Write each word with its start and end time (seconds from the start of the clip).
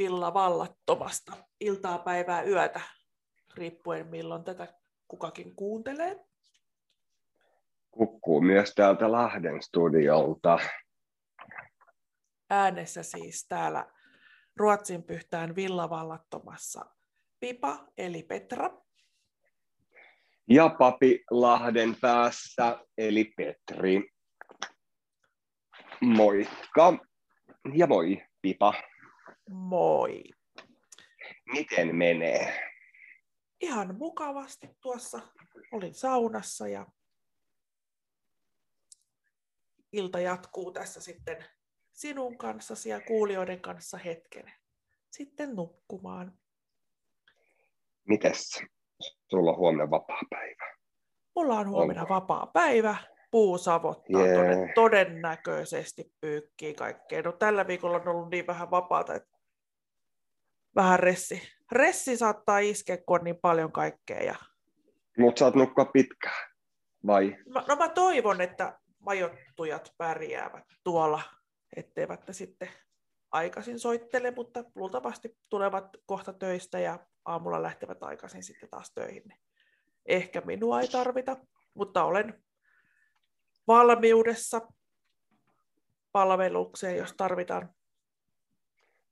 Villa 0.00 0.34
Vallattomasta 0.34 1.32
iltaa, 1.60 1.98
päivää, 1.98 2.42
yötä, 2.42 2.80
riippuen 3.54 4.06
milloin 4.06 4.44
tätä 4.44 4.74
kukakin 5.08 5.56
kuuntelee. 5.56 6.24
Kukkuu 7.90 8.40
myös 8.40 8.74
täältä 8.74 9.12
Lahden 9.12 9.62
studiolta. 9.62 10.58
Äänessä 12.50 13.02
siis 13.02 13.46
täällä 13.48 13.86
Ruotsin 14.56 15.02
pyhtään 15.02 15.56
villavallattomassa 15.56 16.86
Pipa 17.40 17.86
eli 17.98 18.22
Petra. 18.22 18.70
Ja 20.48 20.68
papi 20.68 21.24
Lahden 21.30 21.96
päässä 22.00 22.84
eli 22.98 23.24
Petri. 23.36 24.10
Moikka. 26.00 26.98
Ja 27.74 27.86
moi, 27.86 28.22
Pipa. 28.42 28.74
Moi. 29.50 30.24
Miten 31.52 31.96
menee? 31.96 32.70
Ihan 33.60 33.96
mukavasti 33.98 34.68
tuossa. 34.80 35.20
Olin 35.72 35.94
saunassa 35.94 36.68
ja 36.68 36.86
ilta 39.92 40.20
jatkuu 40.20 40.72
tässä 40.72 41.00
sitten 41.00 41.44
sinun 41.92 42.38
kanssasi 42.38 42.88
ja 42.88 43.00
kuulijoiden 43.00 43.60
kanssa 43.60 43.98
hetken. 43.98 44.52
Sitten 45.10 45.56
nukkumaan. 45.56 46.38
Mites? 48.08 48.62
Sulla 49.30 49.50
on 49.50 49.56
huomenna 49.56 49.90
vapaa 49.90 50.22
päivä. 50.30 50.76
Mulla 51.36 51.58
on 51.58 51.68
huomenna 51.68 52.02
Onko? 52.02 52.14
vapaa 52.14 52.46
päivä. 52.46 52.96
Puu 53.30 53.58
savottaa 53.58 54.22
yeah. 54.26 54.36
toden, 54.36 54.72
todennäköisesti 54.74 56.12
pyykkii 56.20 56.74
kaikkea. 56.74 57.22
No, 57.22 57.32
tällä 57.32 57.66
viikolla 57.66 57.96
on 57.96 58.08
ollut 58.08 58.30
niin 58.30 58.46
vähän 58.46 58.70
vapaata, 58.70 59.14
että 59.14 59.39
vähän 60.76 60.98
ressi. 60.98 61.42
Ressi 61.72 62.16
saattaa 62.16 62.58
iskeä, 62.58 62.96
kun 62.96 63.18
on 63.18 63.24
niin 63.24 63.38
paljon 63.42 63.72
kaikkea. 63.72 64.22
Ja... 64.22 64.34
Mutta 65.18 65.38
saat 65.38 65.54
nukkua 65.54 65.84
pitkään, 65.84 66.50
vai? 67.06 67.36
No, 67.46 67.64
no 67.68 67.76
mä 67.76 67.88
toivon, 67.88 68.40
että 68.40 68.78
majoittujat 68.98 69.94
pärjäävät 69.98 70.64
tuolla, 70.84 71.22
etteivät 71.76 72.26
ne 72.26 72.32
sitten 72.32 72.68
aikaisin 73.32 73.78
soittele, 73.78 74.30
mutta 74.30 74.64
luultavasti 74.74 75.36
tulevat 75.48 75.96
kohta 76.06 76.32
töistä 76.32 76.78
ja 76.78 76.98
aamulla 77.24 77.62
lähtevät 77.62 78.02
aikaisin 78.02 78.42
sitten 78.42 78.68
taas 78.70 78.92
töihin. 78.94 79.34
Ehkä 80.06 80.40
minua 80.40 80.80
ei 80.80 80.88
tarvita, 80.88 81.36
mutta 81.74 82.04
olen 82.04 82.42
valmiudessa 83.66 84.60
palvelukseen, 86.12 86.96
jos 86.96 87.12
tarvitaan. 87.16 87.74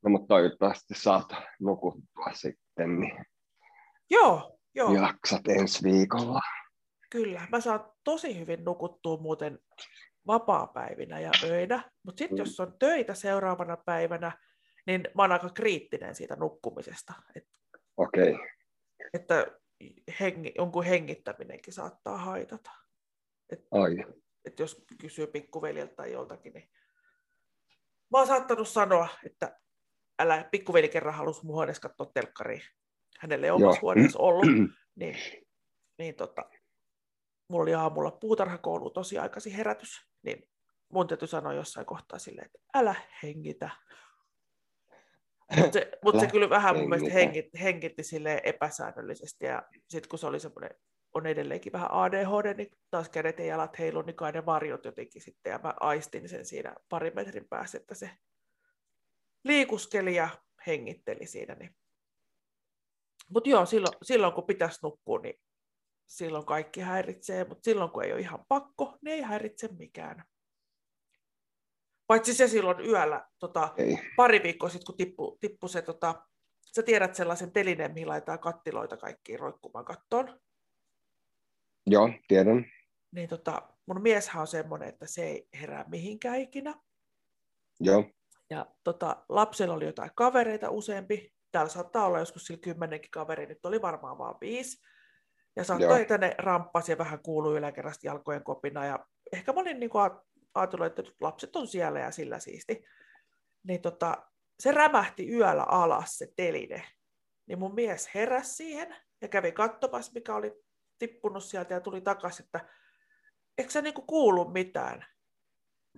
No 0.05 0.11
mutta 0.11 0.27
toivottavasti 0.27 0.95
saat 0.95 1.33
nukuttua 1.61 2.33
sitten, 2.33 3.01
niin 3.01 3.25
joo, 4.11 4.59
joo. 4.75 4.95
jaksat 4.95 5.49
ensi 5.49 5.83
viikolla. 5.83 6.41
Kyllä, 7.11 7.47
mä 7.53 7.61
saan 7.61 7.93
tosi 8.05 8.39
hyvin 8.39 8.65
nukuttua 8.65 9.17
muuten 9.17 9.59
vapaa-päivinä 10.27 11.21
ja 11.21 11.31
öinä, 11.45 11.91
mutta 12.03 12.19
sitten 12.19 12.39
mm. 12.39 12.41
jos 12.41 12.61
on 12.61 12.79
töitä 12.79 13.15
seuraavana 13.15 13.77
päivänä, 13.77 14.39
niin 14.87 15.05
mä 15.15 15.23
oon 15.23 15.33
aika 15.33 15.49
kriittinen 15.49 16.15
siitä 16.15 16.37
nukkumisesta. 16.37 17.13
Et, 17.35 17.45
Okei. 17.97 18.33
Okay. 18.33 18.49
Että 19.13 19.47
hengi, 20.21 20.53
jonkun 20.57 20.85
hengittäminenkin 20.85 21.73
saattaa 21.73 22.19
haitata. 22.19 22.71
Et, 23.51 23.61
Ai. 23.71 24.05
Et 24.45 24.59
jos 24.59 24.85
kysyy 25.01 25.27
pikkuveljeltä 25.27 25.95
tai 25.95 26.13
joltakin, 26.13 26.53
niin 26.53 26.71
mä 28.11 28.19
oon 28.19 28.27
saattanut 28.27 28.69
sanoa, 28.69 29.09
että 29.27 29.61
älä, 30.19 30.49
pikkuveli 30.51 30.89
kerran 30.89 31.15
halusi 31.15 31.47
mun 31.47 31.55
huoneessa 31.55 31.89
katsoa 31.89 32.11
telkkariin. 32.15 32.63
Hänelle 33.19 33.47
ei 33.47 33.51
omassa 33.51 33.81
huoneessa 33.81 34.19
ollut, 34.19 34.47
niin, 34.95 35.17
niin 35.99 36.15
tota, 36.15 36.43
mulla 37.49 37.63
oli 37.63 37.75
aamulla 37.75 38.11
puutarhakoulu 38.11 38.91
tosi 38.91 39.19
aikaisin 39.19 39.53
herätys, 39.53 40.07
niin 40.23 40.49
mun 40.89 41.07
täytyy 41.09 41.29
sanoa 41.29 41.53
jossain 41.53 41.87
kohtaa 41.87 42.19
silleen, 42.19 42.47
että 42.47 42.59
älä 42.75 42.95
hengitä. 43.23 43.71
Mutta 45.57 45.73
se, 45.73 45.91
mut 46.05 46.21
se 46.21 46.27
kyllä 46.27 46.51
vähän 46.51 46.77
mun 46.77 46.89
mielestä 46.89 47.13
hengitti, 47.13 47.61
hengitti 47.61 48.03
sille 48.03 48.41
epäsäännöllisesti, 48.45 49.47
ja 49.47 49.63
sitten 49.89 50.09
kun 50.09 50.19
se 50.19 50.27
oli 50.27 50.41
semmoinen, 50.41 50.71
on 51.15 51.27
edelleenkin 51.27 51.73
vähän 51.73 51.91
ADHD, 51.91 52.55
niin 52.57 52.71
taas 52.91 53.09
kädet 53.09 53.39
ja 53.39 53.45
jalat 53.45 53.79
heilu, 53.79 54.03
niin 54.03 54.17
kai 54.17 54.33
ne 54.33 54.47
varjot 54.47 54.85
jotenkin 54.85 55.23
sitten, 55.23 55.51
ja 55.51 55.61
mä 55.63 55.75
aistin 55.81 56.29
sen 56.29 56.45
siinä 56.45 56.75
pari 56.89 57.11
metrin 57.11 57.49
päässä, 57.49 57.79
että 57.79 57.95
se 57.95 58.11
liikuskeli 59.45 60.15
ja 60.15 60.29
hengitteli 60.67 61.27
siinä. 61.27 61.55
Niin. 61.55 61.77
Mutta 63.29 63.51
joo, 63.51 63.67
silloin, 63.67 63.97
silloin 64.03 64.33
kun 64.33 64.47
pitäisi 64.47 64.79
nukkua, 64.83 65.19
niin 65.19 65.35
silloin 66.07 66.47
kaikki 66.47 66.81
häiritsee, 66.81 67.45
mutta 67.45 67.65
silloin 67.65 67.91
kun 67.91 68.05
ei 68.05 68.13
ole 68.13 68.21
ihan 68.21 68.45
pakko, 68.49 68.99
niin 69.03 69.15
ei 69.15 69.23
häiritse 69.23 69.69
mikään. 69.69 70.25
Paitsi 72.07 72.35
se 72.35 72.49
silloin 72.49 72.87
yöllä, 72.87 73.29
tota, 73.39 73.75
pari 74.17 74.43
viikkoa 74.43 74.69
sitten, 74.69 74.87
kun 74.87 74.97
tippu, 74.97 75.37
tippu 75.41 75.69
se, 75.69 75.83
tota, 75.83 76.27
sä 76.75 76.83
tiedät 76.83 77.15
sellaisen 77.15 77.53
telineen, 77.53 77.95
mihin 77.95 78.09
laitetaan 78.09 78.39
kattiloita 78.39 78.97
kaikkiin 78.97 79.39
roikkumaan 79.39 79.85
kattoon. 79.85 80.41
Joo, 81.87 82.11
tiedän. 82.29 82.67
Niin 83.11 83.29
tota, 83.29 83.63
mun 83.87 84.03
mieshän 84.03 84.41
on 84.41 84.47
semmoinen, 84.47 84.89
että 84.89 85.07
se 85.07 85.25
ei 85.25 85.49
herää 85.61 85.85
mihinkään 85.89 86.41
ikinä. 86.41 86.75
Joo. 87.81 88.05
Ja 88.51 88.67
tota, 88.85 89.25
lapsella 89.29 89.75
oli 89.75 89.87
jotain 89.87 90.11
kavereita 90.15 90.71
useampi. 90.71 91.33
Täällä 91.53 91.69
saattaa 91.69 92.07
olla 92.07 92.19
joskus 92.19 92.45
sillä 92.45 92.61
kymmenenkin 92.61 93.11
kaveri, 93.11 93.47
nyt 93.47 93.67
oli 93.67 93.83
varmaan 93.83 94.19
vaan 94.19 94.35
viisi. 94.41 94.87
Ja 95.57 95.65
saattoi, 95.65 96.03
että 96.03 96.19
ne 96.19 96.35
ramppasi 96.39 96.93
ja 96.93 96.99
vähän 96.99 97.23
kuului 97.23 97.59
yläkerrasta 97.59 98.07
jalkojen 98.07 98.45
kopina. 98.45 98.87
Ja 98.87 99.07
ehkä 99.33 99.53
mä 99.53 99.61
olin 99.61 99.81
niin 99.81 99.91
ajatellut, 100.55 100.87
että 100.87 101.03
lapset 101.21 101.57
on 101.57 101.67
siellä 101.67 102.01
ja 102.01 102.11
sillä 102.11 102.39
siisti. 102.39 102.85
Niin 103.63 103.83
tota, 103.83 104.17
se 104.61 104.73
rämähti 104.73 105.33
yöllä 105.33 105.63
alas 105.63 106.19
se 106.19 106.33
teline. 106.37 106.85
Niin 107.47 107.59
mun 107.59 107.75
mies 107.75 108.15
heräsi 108.15 108.55
siihen 108.55 108.97
ja 109.23 109.29
kävi 109.29 109.53
katsomassa, 109.53 110.13
mikä 110.15 110.35
oli 110.35 110.53
tippunut 110.99 111.45
sieltä 111.45 111.75
ja 111.75 111.81
tuli 111.81 112.01
takaisin, 112.01 112.45
että 112.45 112.69
eikö 113.59 113.71
sä 113.71 113.83
niinku 113.83 114.03
kuulu 114.03 114.51
mitään? 114.51 115.07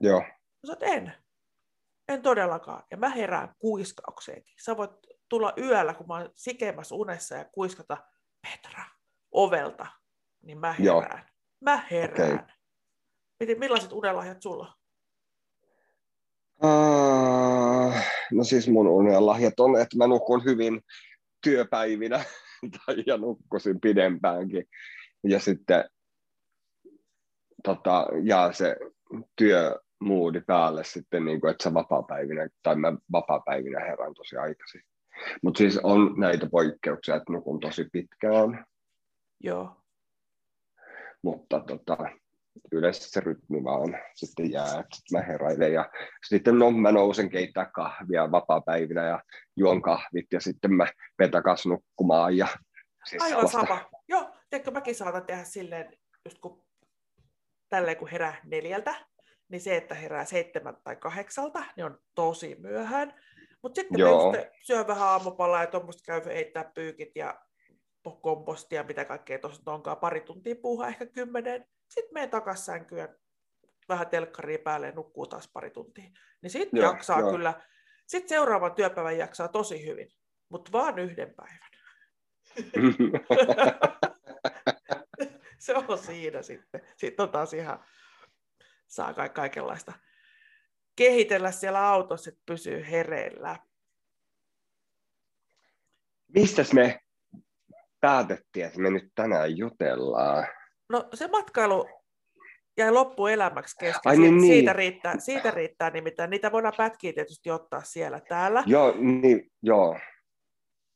Joo. 0.00 0.20
Mä 0.20 0.66
sanoin, 0.66 0.92
en. 0.92 1.14
En 2.10 2.22
todellakaan. 2.22 2.82
Ja 2.90 2.96
mä 2.96 3.08
herään 3.08 3.54
kuiskaukseenkin. 3.58 4.54
Sä 4.64 4.76
voit 4.76 4.90
tulla 5.28 5.52
yöllä, 5.58 5.94
kun 5.94 6.06
mä 6.06 6.14
oon 6.14 6.30
sikemässä 6.34 6.94
unessa 6.94 7.34
ja 7.34 7.44
kuiskata, 7.44 7.96
Petra, 8.42 8.84
ovelta, 9.32 9.86
niin 10.42 10.58
mä 10.58 10.72
herään. 10.72 10.86
Joo. 10.86 11.04
Mä 11.60 11.86
herään. 11.90 12.34
Okay. 12.34 12.46
Miten, 13.40 13.58
millaiset 13.58 13.92
unelahjat 13.92 14.42
sulla 14.42 14.80
Uh, 16.64 17.94
no 18.32 18.44
siis 18.44 18.68
mun 18.68 18.86
unelahjat 18.88 19.60
on, 19.60 19.80
että 19.80 19.96
mä 19.96 20.06
nukun 20.06 20.44
hyvin 20.44 20.80
työpäivinä 21.42 22.24
tai 22.86 23.04
ja 23.06 23.16
nukkusin 23.16 23.80
pidempäänkin. 23.80 24.68
Ja 25.24 25.40
sitten 25.40 25.84
tota, 27.64 28.06
jää 28.24 28.52
se 28.52 28.76
työmuudi 30.00 30.40
päälle 30.40 30.84
sitten, 30.84 31.24
niin 31.24 31.40
kuin, 31.40 31.50
että 31.50 31.64
sä 31.64 31.74
vapaa-päivinä, 31.74 32.48
tai 32.62 32.76
mä 32.76 32.92
vapaa-päivinä 33.12 33.80
herään 33.80 34.14
tosi 34.14 34.36
aikaisin. 34.36 34.82
Mutta 35.42 35.58
siis 35.58 35.78
on 35.82 36.14
näitä 36.16 36.46
poikkeuksia, 36.50 37.16
että 37.16 37.32
nukun 37.32 37.60
tosi 37.60 37.84
pitkään. 37.92 38.64
Joo. 39.40 39.76
Mutta 41.22 41.60
tota, 41.60 41.96
yleensä 42.72 43.10
se 43.10 43.20
rytmi 43.20 43.64
vaan 43.64 43.98
sitten 44.14 44.52
jää, 44.52 44.66
että 44.66 44.98
mä 45.12 45.22
heräilen 45.22 45.72
ja 45.72 45.90
sitten 46.26 46.58
no, 46.58 46.70
mä 46.70 46.92
nousen 46.92 47.30
keittää 47.30 47.70
kahvia 47.74 48.30
vapaa-päivinä 48.30 49.06
ja 49.06 49.22
juon 49.56 49.82
kahvit 49.82 50.26
ja 50.32 50.40
sitten 50.40 50.74
mä 50.74 50.86
vetakas 51.18 51.66
nukkumaan. 51.66 52.36
Ja 52.36 52.46
siis 53.04 53.22
Aivan 53.22 53.48
sellaista... 53.48 53.74
sama. 53.76 53.90
Joo, 54.08 54.30
tiedätkö, 54.50 54.70
mäkin 54.70 54.94
saatan 54.94 55.26
tehdä 55.26 55.44
silleen, 55.44 55.92
just 56.24 56.38
kun 56.38 56.62
tälleen 57.68 57.96
kun 57.96 58.08
herää 58.08 58.40
neljältä, 58.44 59.09
niin 59.50 59.60
se, 59.60 59.76
että 59.76 59.94
herää 59.94 60.24
seitsemän 60.24 60.76
tai 60.84 60.96
kahdeksalta, 60.96 61.64
niin 61.76 61.84
on 61.84 61.98
tosi 62.14 62.56
myöhään. 62.58 63.14
Mutta 63.62 63.80
sitten 63.80 63.98
Joo. 63.98 64.32
mä 64.32 64.38
syön 64.62 64.86
vähän 64.86 65.08
aamupalaa 65.08 65.60
ja 65.60 65.66
tuommoista 65.66 66.02
käy 66.06 66.24
heittää 66.24 66.64
pyykit 66.74 67.16
ja 67.16 67.40
kompostia, 68.22 68.82
mitä 68.82 69.04
kaikkea 69.04 69.38
tuossa 69.38 69.72
onkaan, 69.72 69.96
pari 69.96 70.20
tuntia 70.20 70.54
puuhaa, 70.62 70.88
ehkä 70.88 71.06
kymmenen. 71.06 71.66
Sitten 71.88 72.14
menen 72.14 72.30
takaisin 72.30 72.64
sänkyyn 72.64 73.08
vähän 73.88 74.06
telkkaria 74.06 74.58
päälle 74.58 74.86
ja 74.86 74.92
nukkuu 74.92 75.26
taas 75.26 75.50
pari 75.52 75.70
tuntia. 75.70 76.10
Niin 76.42 76.50
sitten 76.50 76.82
jaksaa 76.82 77.20
joo. 77.20 77.30
kyllä, 77.30 77.62
sitten 78.06 78.28
seuraavan 78.28 78.74
työpäivän 78.74 79.18
jaksaa 79.18 79.48
tosi 79.48 79.86
hyvin, 79.86 80.08
mutta 80.48 80.72
vaan 80.72 80.98
yhden 80.98 81.34
päivän. 81.34 81.70
se 85.58 85.74
on 85.74 85.98
siinä 85.98 86.42
sitten. 86.42 86.80
Sitten 86.96 87.22
on 87.22 87.30
taas 87.30 87.54
ihan, 87.54 87.84
saa 88.90 89.14
kaikenlaista 89.34 89.92
kehitellä 90.96 91.50
siellä 91.50 91.88
autossa, 91.88 92.30
että 92.30 92.42
pysyy 92.46 92.84
hereillä. 92.90 93.56
Mistäs 96.34 96.72
me 96.72 97.00
päätettiin, 98.00 98.66
että 98.66 98.80
me 98.80 98.90
nyt 98.90 99.12
tänään 99.14 99.56
jutellaan? 99.56 100.46
No 100.88 101.08
se 101.14 101.28
matkailu 101.28 101.88
jäi 102.76 102.90
loppuelämäksi 102.90 103.76
kesken. 103.76 104.10
Ai 104.10 104.16
niin, 104.16 104.30
niin, 104.30 104.40
niin. 104.40 104.52
siitä, 104.52 104.72
riittää, 104.72 105.18
siitä 105.18 105.50
riittää 105.50 105.90
nimittäin. 105.90 106.30
Niitä 106.30 106.52
voidaan 106.52 106.74
pätkiä 106.76 107.12
tietysti 107.12 107.50
ottaa 107.50 107.82
siellä 107.82 108.20
täällä. 108.28 108.62
Joo, 108.66 108.94
niin, 108.98 109.52
joo. 109.62 109.98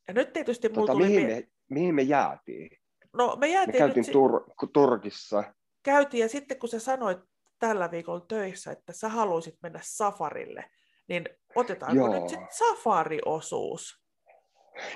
Ja 0.08 0.14
nyt 0.14 0.32
tietysti 0.32 0.68
Tota, 0.68 0.92
tuli... 0.92 1.06
mihin, 1.06 1.26
me, 1.26 1.44
mihin 1.70 1.94
me 1.94 2.02
jäätiin? 2.02 2.70
No 3.12 3.36
me 3.36 3.46
Me 3.46 3.52
jäätiin 3.52 3.78
käytiin 3.78 4.04
nyt... 4.06 4.14
Tur- 4.16 4.68
Turkissa. 4.72 5.44
käytiin 5.82 6.20
ja 6.22 6.28
sitten 6.28 6.58
kun 6.58 6.68
sä 6.68 6.78
sanoit 6.78 7.18
tällä 7.58 7.90
viikolla 7.90 8.24
töissä, 8.28 8.72
että 8.72 8.92
sä 8.92 9.08
haluaisit 9.08 9.54
mennä 9.62 9.80
safarille, 9.82 10.70
niin 11.08 11.28
otetaanko 11.54 11.96
Joo. 11.96 12.20
nyt 12.20 12.28
sitten 12.28 12.48
safariosuus? 12.50 14.04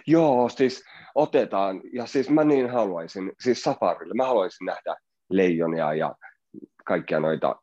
Joo, 0.07 0.49
siis 0.49 0.85
otetaan. 1.15 1.81
Ja 1.93 2.07
siis 2.07 2.31
mä 2.31 2.45
niin 2.45 2.71
haluaisin, 2.71 3.33
siis 3.41 3.63
safarille, 3.63 4.15
mä 4.15 4.27
haluaisin 4.27 4.65
nähdä 4.65 4.97
leijonia 5.31 5.95
ja 5.95 6.15
kaikkia 6.85 7.21
noita. 7.21 7.57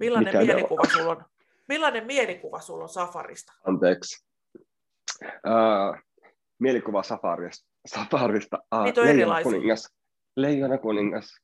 Millainen 0.00 0.34
Mitä 0.34 0.38
ne 0.38 0.44
mielikuva 0.54 0.82
sulla 0.92 1.10
on? 1.10 1.24
Millainen 1.68 2.06
mielikuva 2.06 2.60
sulla 2.60 2.82
on 2.82 2.88
safarista? 2.88 3.52
Anteeksi. 3.66 4.26
Öö, 5.24 6.00
mielikuva 6.58 7.02
safarista. 7.02 7.68
safarista. 7.86 8.58
Ah, 8.70 8.84
Niitä 8.84 9.00
on 9.00 9.06
Leijona 9.06 9.42
kuningas. 9.42 9.94
Leijona 10.36 10.78
kuningas. 10.78 11.40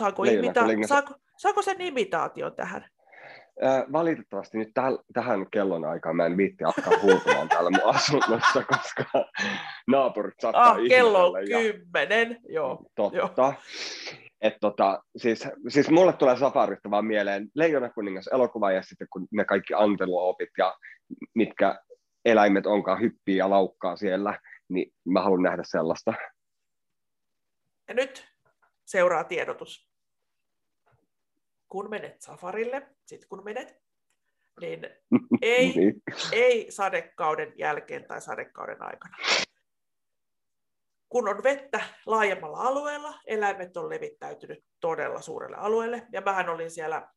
Saako, 0.00 0.22
imita- 0.24 0.86
saako, 0.86 1.14
saako 1.36 1.62
sen 1.62 1.80
imitaation 1.80 2.56
tähän? 2.56 2.88
Valitettavasti 3.92 4.58
nyt 4.58 4.68
täl, 4.74 4.98
tähän 5.12 5.46
kellon 5.50 5.84
aikaan 5.84 6.16
mä 6.16 6.26
en 6.26 6.36
viitti 6.36 6.64
alkaa 6.64 6.92
huutamaan 7.02 7.48
täällä 7.48 7.70
mun 7.70 7.80
asunnossa, 7.94 8.64
koska 8.64 9.04
naapurit 9.86 10.34
saattaa 10.40 10.70
Ah, 10.70 10.76
kello 10.88 11.30
on 11.32 11.50
ja- 11.50 11.58
kymmenen. 11.58 12.38
Joo. 12.48 12.84
Totta. 12.94 13.54
Et 14.40 14.54
tota, 14.60 15.02
siis, 15.16 15.48
siis 15.68 15.90
mulle 15.90 16.12
tulee 16.12 16.36
safarista 16.36 16.90
vaan 16.90 17.04
mieleen 17.06 17.48
Leijona 17.54 17.90
kuningas 17.90 18.26
elokuva 18.26 18.72
ja 18.72 18.82
sitten 18.82 19.06
kun 19.12 19.26
ne 19.30 19.44
kaikki 19.44 19.74
anteluopit 19.76 20.50
ja 20.58 20.74
mitkä 21.34 21.78
eläimet 22.24 22.66
onkaan 22.66 23.00
hyppii 23.00 23.36
ja 23.36 23.50
laukkaa 23.50 23.96
siellä, 23.96 24.38
niin 24.68 24.92
mä 25.04 25.22
haluan 25.22 25.42
nähdä 25.42 25.62
sellaista. 25.66 26.14
Ja 27.88 27.94
nyt 27.94 28.31
seuraa 28.84 29.24
tiedotus. 29.24 29.88
Kun 31.68 31.90
menet 31.90 32.20
safarille, 32.22 32.86
sitten 33.06 33.28
kun 33.28 33.44
menet, 33.44 33.82
niin 34.60 34.80
ei, 35.42 35.72
Niin. 35.76 36.02
ei 36.32 36.70
sadekauden 36.70 37.52
jälkeen 37.56 38.04
tai 38.08 38.20
sadekauden 38.20 38.82
aikana. 38.82 39.16
Kun 41.08 41.28
on 41.28 41.42
vettä 41.42 41.80
laajemmalla 42.06 42.58
alueella, 42.58 43.14
eläimet 43.26 43.76
on 43.76 43.88
levittäytynyt 43.88 44.64
todella 44.80 45.20
suurelle 45.20 45.56
alueelle. 45.56 46.06
Ja 46.12 46.20
mähän 46.20 46.48
olin 46.48 46.70
siellä 46.70 47.08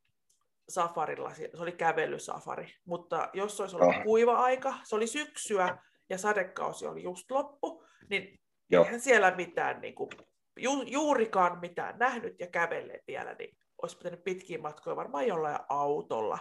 safarilla, 0.69 1.33
se 1.33 1.49
oli 1.57 1.71
kävelysafari. 1.71 2.73
Mutta 2.85 3.29
jos 3.33 3.61
olisi 3.61 3.75
ollut 3.75 3.95
Ah. 3.95 4.03
kuiva 4.03 4.37
aika, 4.37 4.73
se 4.83 4.95
oli 4.95 5.07
syksyä 5.07 5.77
ja 6.09 6.17
sadekausi 6.17 6.87
oli 6.87 7.03
just 7.03 7.31
loppu, 7.31 7.83
niin 8.09 8.39
Joo. 8.69 8.83
eihän 8.85 9.01
siellä 9.01 9.35
mitään, 9.35 9.81
niin 9.81 9.95
kuin, 9.95 10.09
ju, 10.57 10.81
juurikaan 10.81 11.59
mitään 11.59 11.99
nähnyt 11.99 12.35
ja 12.39 12.47
kävelleet 12.47 13.01
vielä, 13.07 13.33
niin 13.39 13.57
olisi 13.81 13.97
pitänyt 13.97 14.23
pitkiä 14.23 14.57
matkoja 14.57 14.95
varmaan 14.95 15.27
jollain 15.27 15.59
autolla. 15.69 16.39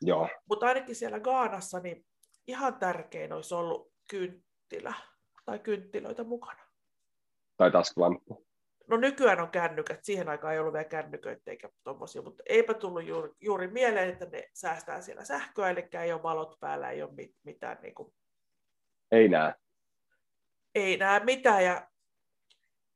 Joo, 0.00 0.28
Mutta 0.48 0.66
ainakin 0.66 0.94
siellä 0.96 1.20
Gaanassa 1.20 1.80
niin 1.80 2.06
ihan 2.46 2.78
tärkein 2.78 3.32
olisi 3.32 3.54
ollut 3.54 3.92
kynttilä 4.10 4.94
tai 5.44 5.58
kynttilöitä 5.58 6.24
mukana. 6.24 6.62
tai 7.56 7.70
taskulamppu. 7.70 8.46
No 8.86 8.96
nykyään 8.96 9.40
on 9.40 9.50
kännykät, 9.50 10.04
siihen 10.04 10.28
aikaan 10.28 10.52
ei 10.54 10.58
ollut 10.60 10.72
vielä 10.72 10.84
kännyköitä 10.84 11.50
eikä 11.50 11.68
tuommoisia, 11.84 12.22
mutta 12.22 12.42
eipä 12.48 12.74
tullut 12.74 13.04
juuri, 13.06 13.30
juuri 13.40 13.68
mieleen, 13.68 14.08
että 14.08 14.26
ne 14.26 14.48
säästää 14.54 15.00
siellä 15.00 15.24
sähköä, 15.24 15.70
eli 15.70 15.88
ei 16.02 16.12
ole 16.12 16.22
valot 16.22 16.60
päällä, 16.60 16.90
ei 16.90 17.02
ole 17.02 17.12
mit, 17.12 17.30
mitään, 17.42 17.78
niin 17.82 17.94
kuin, 17.94 18.14
Ei 19.10 19.28
näe. 19.28 19.54
ei 20.74 20.96
näe 20.96 21.24
mitään. 21.24 21.64
Ja 21.64 21.88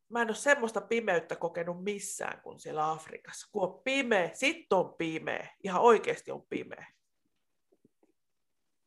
mä 0.09 0.23
en 0.23 0.29
ole 0.29 0.35
semmoista 0.35 0.81
pimeyttä 0.81 1.37
kokenut 1.37 1.85
missään 1.85 2.41
kuin 2.43 2.61
siellä 2.61 2.91
Afrikassa. 2.91 3.49
Kun 3.53 3.63
on 3.63 3.83
pimeä, 3.85 4.31
sitten 4.33 4.79
on 4.79 4.95
pimeä, 4.95 5.49
ihan 5.65 5.83
oikeasti 5.83 6.31
on 6.31 6.47
pimeä. 6.49 6.87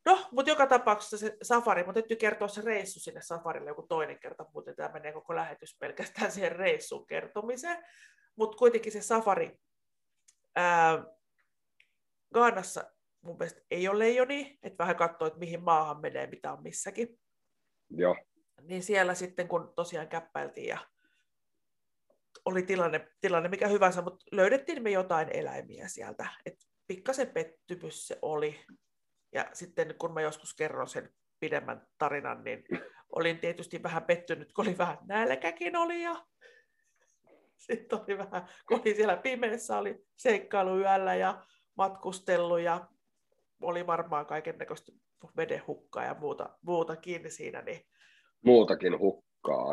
No, 0.06 0.28
mutta 0.32 0.52
joka 0.52 0.68
tapauksessa 0.68 1.18
se 1.18 1.38
safari, 1.42 1.84
mutta 1.84 2.02
täytyy 2.02 2.18
kertoa 2.18 2.48
se 2.48 2.62
reissu 2.62 3.00
sinne 3.00 3.22
safarille 3.22 3.70
joku 3.70 3.82
toinen 3.82 4.20
kerta, 4.20 4.46
muuten 4.54 4.76
tämä 4.76 4.94
menee 4.94 5.14
koko 5.14 5.36
lähetys 5.36 5.78
pelkästään 5.80 6.32
siihen 6.32 6.52
reissun 6.52 7.08
kertomiseen. 7.08 7.86
Mutta 8.36 8.58
kuitenkin 8.58 8.92
se 8.92 9.02
safari 9.02 9.60
ää, 10.56 11.04
Gaanassa 12.34 12.84
mun 13.22 13.38
mielestä 13.38 13.62
ei 13.72 13.88
ole 13.88 14.00
leijoni, 14.00 14.60
että 14.64 14.78
vähän 14.78 14.96
katsoo, 14.96 15.28
että 15.28 15.40
mihin 15.40 15.64
maahan 15.64 16.02
menee, 16.02 16.28
mitä 16.28 16.54
on 16.54 16.64
missäkin. 16.64 17.20
Joo, 17.90 18.16
Niin 18.62 18.84
siellä 18.84 19.14
sitten, 19.14 19.48
kun 19.48 19.74
tosiaan 19.76 20.08
käppäiltiin 20.08 20.68
ja 20.68 20.89
oli 22.50 22.64
tilanne, 22.64 23.08
tilanne 23.22 23.50
mikä 23.50 23.68
hyvänsä, 23.68 24.02
mutta 24.02 24.26
löydettiin 24.32 24.84
me 24.84 24.92
jotain 24.92 25.30
eläimiä 25.34 25.88
sieltä. 25.88 26.30
Et 26.46 26.56
pikkasen 26.88 27.28
pettymys 27.28 28.08
se 28.08 28.20
oli. 28.22 28.60
Ja 29.34 29.50
sitten 29.54 29.96
kun 30.00 30.14
mä 30.14 30.22
joskus 30.22 30.54
kerron 30.54 30.88
sen 30.88 31.10
pidemmän 31.40 31.88
tarinan, 31.98 32.44
niin 32.44 32.64
olin 33.16 33.40
tietysti 33.40 33.84
vähän 33.84 34.04
pettynyt, 34.04 34.54
kun 34.54 34.68
oli 34.68 34.78
vähän 34.78 34.98
nälkäkin 35.08 35.76
oli 35.76 36.02
ja 36.04 36.26
sitten 37.58 38.00
oli 38.00 38.18
vähän, 38.18 38.50
kun 38.68 38.82
oli 38.82 38.96
siellä 38.96 39.18
pimeässä, 39.18 39.78
oli 39.78 40.06
seikkailu 40.16 40.80
yöllä 40.80 41.16
ja 41.16 41.46
matkustellut 41.76 42.60
ja 42.60 42.88
oli 43.62 43.88
varmaan 43.88 44.26
kaiken 44.26 44.58
näköistä 44.58 44.92
vedenhukkaa 45.38 46.04
ja 46.04 46.16
muuta, 46.20 46.58
muutakin 46.62 47.32
siinä, 47.32 47.62
niin 47.62 47.86
muutakin 48.46 49.00
hukkaa. 49.00 49.29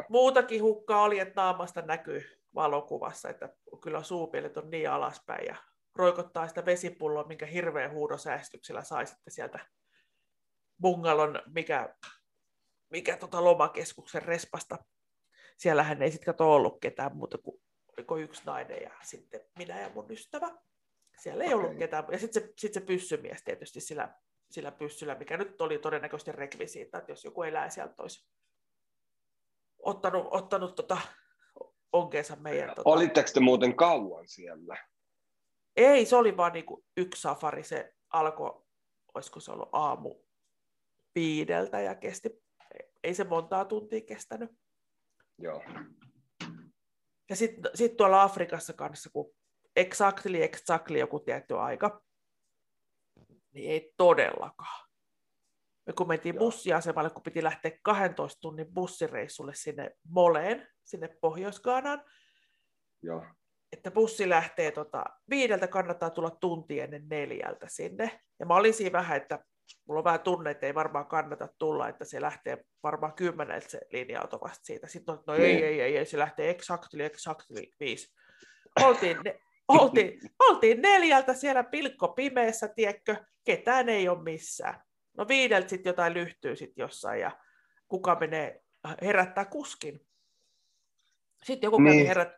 Muutakin 0.09 0.63
hukkaa 0.63 1.03
oli, 1.03 1.19
että 1.19 1.41
naamasta 1.41 1.83
näkyy 1.83 2.43
valokuvassa, 2.55 3.29
että 3.29 3.49
kyllä 3.83 4.03
suupielet 4.03 4.57
on 4.57 4.71
niin 4.71 4.91
alaspäin 4.91 5.47
ja 5.47 5.57
roikottaa 5.97 6.49
sitä 6.49 6.65
vesipulloa, 6.65 7.25
minkä 7.25 7.47
hirveän 7.47 7.93
huudosäästyksellä 7.93 8.83
sai 8.83 9.07
sitten 9.07 9.33
sieltä 9.33 9.59
bungalon, 10.81 11.43
mikä, 11.55 11.95
mikä 12.91 13.17
tota 13.17 13.45
lomakeskuksen 13.45 14.23
respasta. 14.23 14.79
Siellähän 15.57 16.03
ei 16.03 16.11
sitten 16.11 16.27
kato 16.27 16.55
ollut 16.55 16.81
ketään 16.81 17.17
muuta 17.17 17.39
kuin 17.39 17.63
oliko 17.97 18.17
yksi 18.17 18.43
nainen 18.47 18.83
ja 18.83 18.91
sitten 19.03 19.41
minä 19.59 19.81
ja 19.81 19.91
mun 19.95 20.11
ystävä. 20.11 20.51
Siellä 21.19 21.45
ei 21.45 21.55
ollut 21.55 21.67
Okei. 21.67 21.79
ketään. 21.79 22.05
Ja 22.13 22.19
sitten 22.19 22.43
se, 22.43 22.53
sit 22.59 22.73
se 22.73 22.81
pyssymies 22.81 23.43
tietysti 23.45 23.81
sillä, 23.81 24.15
sillä 24.51 24.73
pyssyllä, 24.73 25.15
mikä 25.15 25.37
nyt 25.37 25.61
oli 25.61 25.79
todennäköisesti 25.79 26.33
rekvisiitta, 26.33 26.99
että 26.99 27.13
jos 27.13 27.25
joku 27.25 27.43
eläin 27.43 27.71
sieltä 27.71 27.95
olisi 27.99 28.29
ottanut, 29.87 30.29
ottanut 30.31 30.75
tota 30.75 30.99
onkeensa 31.93 32.37
meidän... 32.37 32.69
Tota... 32.69 32.91
Olitteko 32.91 33.29
te 33.35 33.41
muuten 33.41 33.77
kauan 33.77 34.29
siellä? 34.29 34.77
Ei, 35.77 36.07
se 36.07 36.17
oli 36.17 36.37
vaan 36.37 36.53
niinku 36.53 36.85
yksi 36.97 37.21
safari. 37.21 37.65
Se 37.65 37.95
alkoi, 38.11 38.63
olisiko 39.15 39.41
se 39.41 39.53
ollut 39.53 39.69
aamu 39.73 40.15
viideltä 41.15 41.81
ja 41.81 41.95
kesti, 41.95 42.43
ei 43.05 43.15
se 43.15 43.25
montaa 43.25 43.65
tuntia 43.65 44.01
kestänyt. 44.01 44.51
Joo. 45.39 45.63
Ja 47.31 47.37
sitten 47.37 47.71
sit 47.75 47.97
tuolla 47.97 48.23
Afrikassa 48.23 48.73
kanssa, 48.73 49.11
kun 49.13 49.35
exactly, 49.77 50.43
exactly 50.43 50.99
joku 50.99 51.21
tietty 51.21 51.59
aika, 51.59 52.03
niin 53.53 53.71
ei 53.71 53.93
todellakaan. 53.97 54.86
Me 55.87 55.93
kun 55.93 56.09
mentiin 56.09 56.35
Joo. 56.35 56.45
bussiasemalle, 56.45 57.11
kun 57.11 57.23
piti 57.23 57.45
lähteä 57.45 57.71
12 57.83 58.41
tunnin 58.41 58.75
bussireissulle 58.75 59.55
sinne 59.55 59.91
Moleen, 60.09 60.69
sinne 60.85 61.09
pohjois 61.21 61.63
Joo. 63.03 63.25
että 63.73 63.91
bussi 63.91 64.29
lähtee 64.29 64.71
tota, 64.71 65.05
viideltä, 65.31 65.69
kannattaa 65.69 66.11
tulla 66.11 66.31
tunti 66.31 66.81
ennen 66.81 67.09
neljältä 67.09 67.67
sinne. 67.69 68.21
Ja 68.41 68.47
mä 68.47 68.55
olin 68.55 68.75
siinä 68.75 68.93
vähän, 68.93 69.17
että 69.17 69.39
mulla 69.89 70.01
on 70.01 70.05
vähän 70.05 70.21
tunne, 70.21 70.51
että 70.51 70.67
ei 70.67 70.75
varmaan 70.75 71.07
kannata 71.07 71.49
tulla, 71.59 71.89
että 71.89 72.05
se 72.05 72.21
lähtee 72.21 72.65
varmaan 72.83 73.15
kymmeneltä 73.15 73.69
se 73.69 73.81
linja-auto 73.93 74.39
vasta 74.41 74.65
siitä. 74.65 74.87
Sitten 74.87 75.15
on, 75.15 75.23
no 75.27 75.35
ei, 75.35 75.41
Niin. 75.41 75.65
ei, 75.65 75.81
ei, 75.81 75.97
ei, 75.97 76.07
se 76.07 76.19
lähtee 76.19 76.51
exactly, 76.51 77.05
exactly 77.05 77.63
viisi. 77.81 78.15
Oltiin, 78.83 79.17
ne, 79.25 79.39
oltiin, 79.69 80.21
oltiin 80.41 80.83
neljältä 80.83 81.35
siellä 81.35 81.65
pilkko 81.65 82.09
pimeässä, 82.09 82.69
tiedätkö, 82.69 83.17
ketään 83.45 83.89
ei 83.89 84.09
ole 84.09 84.23
missään. 84.23 84.86
No 85.17 85.29
viideltä 85.29 85.69
sitten 85.69 85.91
jotain 85.91 86.15
lyhtyy 86.15 86.57
sitten 86.57 86.83
jossain 86.83 87.21
ja 87.21 87.31
kuka 87.89 88.17
menee 88.21 88.61
herättää 89.03 89.45
kuskin. 89.45 90.07
Sitten 91.45 91.67
joku 91.67 91.79
kävi 91.79 91.91
Niin. 91.91 92.07
herät, 92.07 92.33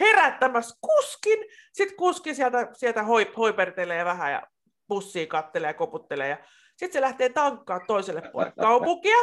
herättämässä 0.00 0.76
kuskin, 0.80 1.38
sitten 1.72 1.96
kuski 1.96 2.34
sieltä, 2.34 2.68
sieltä 2.72 3.02
hoip, 3.02 3.36
hoipertelee 3.36 4.04
vähän 4.04 4.32
ja 4.32 4.42
bussia 4.88 5.26
kattelee 5.26 5.70
ja 5.70 5.74
koputtelee 5.74 6.28
ja 6.28 6.38
sitten 6.76 6.92
se 6.92 7.00
lähtee 7.00 7.28
tankkaa 7.28 7.80
toiselle 7.86 8.22
puolelle 8.32 8.54
kaupunkia 8.62 9.16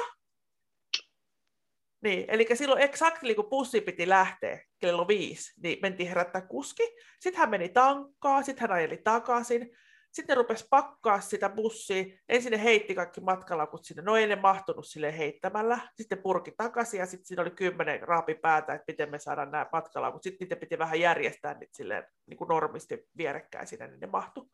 Niin, 2.02 2.26
eli 2.28 2.48
silloin 2.54 2.82
exactly 2.82 3.36
kun 3.36 3.50
bussi 3.50 3.82
piti 3.82 4.10
lähteä 4.10 4.60
kello 4.80 5.08
viisi, 5.08 5.54
niin 5.64 5.80
mentiin 5.82 6.10
herättää 6.10 6.42
kuski. 6.42 6.84
Sitten 7.20 7.40
hän 7.40 7.50
meni 7.50 7.70
tankkaa, 7.70 8.44
sitten 8.44 8.62
hän 8.62 8.78
ajeli 8.78 8.98
takaisin. 8.98 9.78
Sitten 10.12 10.34
ne 10.34 10.42
rupesi 10.42 10.68
pakkaa 10.70 11.22
sitä 11.22 11.50
bussia. 11.50 12.04
Ensin 12.30 12.52
ne 12.52 12.64
heitti 12.64 12.96
kaikki 12.96 13.22
matkalaukut 13.22 13.86
sinne. 13.86 14.02
No 14.02 14.16
ei 14.16 14.28
ne 14.28 14.36
mahtunut 14.36 14.88
sille 14.88 15.18
heittämällä. 15.18 15.80
Sitten 15.96 16.18
purki 16.18 16.54
takaisin 16.58 17.00
ja 17.00 17.06
sitten 17.06 17.26
siinä 17.26 17.42
oli 17.42 17.52
kymmenen 17.52 18.02
raapi 18.02 18.36
päätä, 18.36 18.74
että 18.74 18.86
miten 18.88 19.12
me 19.12 19.20
saadaan 19.20 19.52
nämä 19.52 19.66
matkalaukut. 19.72 20.24
Sitten 20.24 20.46
niitä 20.46 20.56
piti 20.56 20.80
vähän 20.80 21.00
järjestää 21.00 21.54
niitä 21.54 21.78
silleen, 21.78 22.04
niin 22.26 22.38
kuin 22.38 22.48
normisti 22.48 23.08
vierekkäin 23.18 23.68
sinne, 23.68 23.88
niin 23.88 24.00
ne 24.00 24.08
mahtu. 24.08 24.52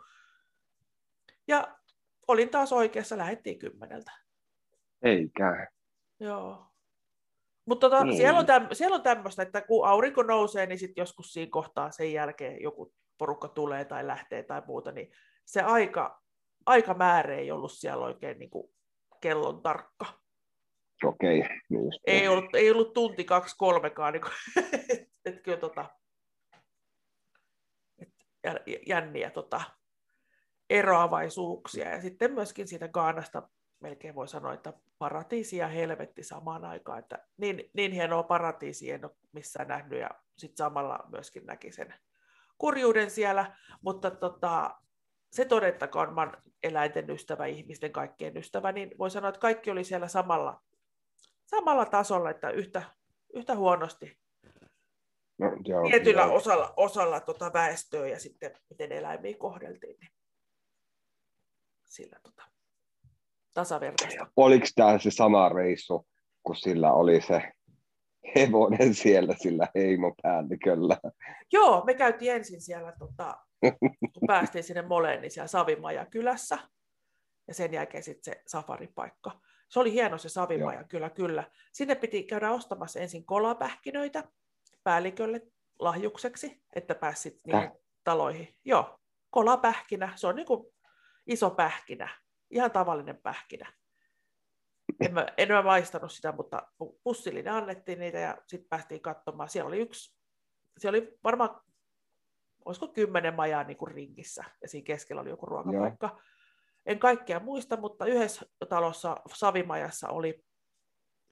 Ja 1.47 1.77
olin 2.27 2.49
taas 2.49 2.73
oikeassa, 2.73 3.17
lähettiin 3.17 3.59
kymmeneltä. 3.59 4.11
Eikä. 5.01 5.67
Joo. 6.19 6.67
Mutta 7.65 7.89
tota, 7.89 8.03
Niin. 8.03 8.17
siellä, 8.17 8.39
on 8.39 8.45
täm, 8.45 8.67
siellä 8.73 8.95
on 8.95 9.03
tämmöistä, 9.03 9.41
että 9.43 9.61
kun 9.61 9.87
aurinko 9.87 10.23
nousee, 10.23 10.65
niin 10.65 10.79
sitten 10.79 11.01
joskus 11.01 11.33
siinä 11.33 11.49
kohtaa 11.51 11.91
sen 11.91 12.13
jälkeen 12.13 12.61
joku 12.61 12.93
porukka 13.17 13.47
tulee 13.47 13.85
tai 13.85 14.07
lähtee 14.07 14.43
tai 14.43 14.61
muuta, 14.67 14.91
niin 14.91 15.11
se 15.47 15.61
aika, 15.61 16.21
aikamäärä 16.65 17.35
ei 17.35 17.51
ollut 17.51 17.71
siellä 17.71 18.05
oikein 18.05 18.39
niin 18.39 18.49
kuin 18.49 18.73
kellon 19.21 19.61
tarkka. 19.61 20.05
Okei. 21.03 21.43
Niin 21.69 21.85
just 21.85 21.99
Ei 22.07 22.27
ollut, 22.27 22.55
ei 22.55 22.71
ollut 22.71 22.93
tunti 22.93 23.23
kaksi 23.23 23.55
kolmekaan, 23.57 24.13
niin 24.13 24.21
kuin, 24.21 24.33
et, 24.89 25.09
et 25.25 25.43
kyllä 25.43 25.57
tota, 25.57 25.85
et, 27.99 28.13
jä- 28.43 28.79
jänniä 28.87 29.29
tota, 29.29 29.61
eroavaisuuksia. 30.69 31.89
Ja 31.89 32.01
sitten 32.01 32.33
myöskin 32.33 32.67
siitä 32.67 32.87
Gaanasta 32.87 33.49
melkein 33.79 34.15
voi 34.15 34.27
sanoa, 34.27 34.53
että 34.53 34.73
paratiisi 34.97 35.57
ja 35.57 35.67
helvetti 35.67 36.23
samaan 36.23 36.65
aikaan. 36.65 36.99
Että 36.99 37.27
niin, 37.37 37.69
niin 37.73 37.91
hienoa 37.91 38.23
paratiisia 38.23 38.95
en 38.95 39.05
ole 39.05 39.15
missään 39.31 39.67
nähnyt 39.67 39.99
ja 39.99 40.09
sitten 40.37 40.57
samalla 40.57 40.99
myöskin 41.11 41.45
näki 41.45 41.71
sen 41.71 41.93
kurjuuden 42.57 43.11
siellä, 43.11 43.55
mutta 43.81 44.11
tota, 44.11 44.81
se 45.37 45.45
todettakoon, 45.45 46.13
mä 46.13 46.31
eläinten 46.63 47.09
ystävä, 47.09 47.45
ihmisten 47.45 47.91
kaikkien 47.91 48.37
ystävä, 48.37 48.71
niin 48.71 48.91
voi 48.97 49.11
sanoa, 49.11 49.29
että 49.29 49.39
kaikki 49.39 49.71
oli 49.71 49.83
siellä 49.83 50.07
samalla, 50.07 50.61
samalla 51.45 51.85
tasolla, 51.85 52.29
että 52.29 52.49
yhtä, 52.49 52.83
yhtä 53.33 53.55
huonosti 53.55 54.17
No, 55.37 55.51
joo, 55.65 55.89
tietyllä 55.89 56.21
joo. 56.21 56.35
osalla, 56.35 56.73
osalla 56.77 57.19
tota 57.19 57.53
väestöä 57.53 58.07
ja 58.07 58.19
sitten 58.19 58.51
miten 58.69 58.91
eläimiä 58.91 59.37
kohdeltiin, 59.37 59.95
niin 59.99 60.11
sillä 61.85 62.19
tota, 62.23 62.43
tasavertaista. 63.53 64.27
Oliko 64.35 64.65
tämä 64.75 64.97
se 64.97 65.11
sama 65.11 65.49
reissu, 65.49 66.07
kun 66.43 66.55
sillä 66.55 66.93
oli 66.93 67.21
se 67.21 67.51
hevonen 68.35 68.93
siellä 68.93 69.35
sillä 69.37 69.67
heimopäälliköllä? 69.75 70.97
Joo, 71.53 71.83
me 71.85 71.93
käytiin 71.93 72.33
ensin 72.33 72.61
siellä, 72.61 72.93
tota, 72.99 73.37
kun 74.13 74.27
päästiin 74.27 74.63
sinne 74.63 74.81
Moleen, 74.81 75.21
niin 75.21 75.31
siellä 75.31 75.47
Savimaja 75.47 76.05
kylässä, 76.05 76.57
ja 77.47 77.53
sen 77.53 77.73
jälkeen 77.73 78.03
sitten 78.03 78.33
se 78.33 78.41
safaripaikka. 78.47 79.41
Se 79.69 79.79
oli 79.79 79.91
hieno 79.91 80.17
se 80.17 80.29
Savimaja, 80.29 80.83
kyllä, 80.83 81.09
kyllä. 81.09 81.43
Sinne 81.71 81.95
piti 81.95 82.23
käydä 82.23 82.51
ostamassa 82.51 82.99
ensin 82.99 83.25
kolapähkinöitä 83.25 84.23
päällikölle 84.83 85.41
lahjukseksi, 85.79 86.61
että 86.75 86.95
pääsit 86.95 87.39
niihin 87.45 87.61
Häh? 87.61 87.71
taloihin. 88.03 88.55
Joo, 88.65 88.99
kolapähkinä, 89.29 90.13
se 90.15 90.27
on 90.27 90.35
niin 90.35 90.45
kuin 90.45 90.73
iso 91.27 91.49
pähkinä, 91.49 92.09
ihan 92.51 92.71
tavallinen 92.71 93.17
pähkinä. 93.17 93.73
En 94.99 95.13
mä, 95.13 95.25
en 95.37 95.47
mä 95.47 95.61
maistanut 95.61 96.11
sitä, 96.11 96.31
mutta 96.31 96.67
pu- 96.83 96.99
pussillinen 97.03 97.53
annettiin 97.53 97.99
niitä 97.99 98.19
ja 98.19 98.37
sitten 98.47 98.69
päästiin 98.69 99.01
katsomaan. 99.01 99.49
Siellä 99.49 99.67
oli 99.67 99.79
yksi, 99.79 100.17
siellä 100.77 100.97
oli 100.97 101.17
varmaan, 101.23 101.61
olisiko 102.65 102.87
kymmenen 102.87 103.33
majaa 103.35 103.63
niin 103.63 103.77
kuin 103.77 103.91
ringissä 103.91 104.43
ja 104.61 104.67
siinä 104.67 104.85
keskellä 104.85 105.21
oli 105.21 105.29
joku 105.29 105.45
ruokapaikka. 105.45 106.07
Joo. 106.07 106.21
En 106.85 106.99
kaikkea 106.99 107.39
muista, 107.39 107.77
mutta 107.77 108.05
yhdessä 108.05 108.45
talossa 108.69 109.17
Savimajassa 109.33 110.09
oli 110.09 110.43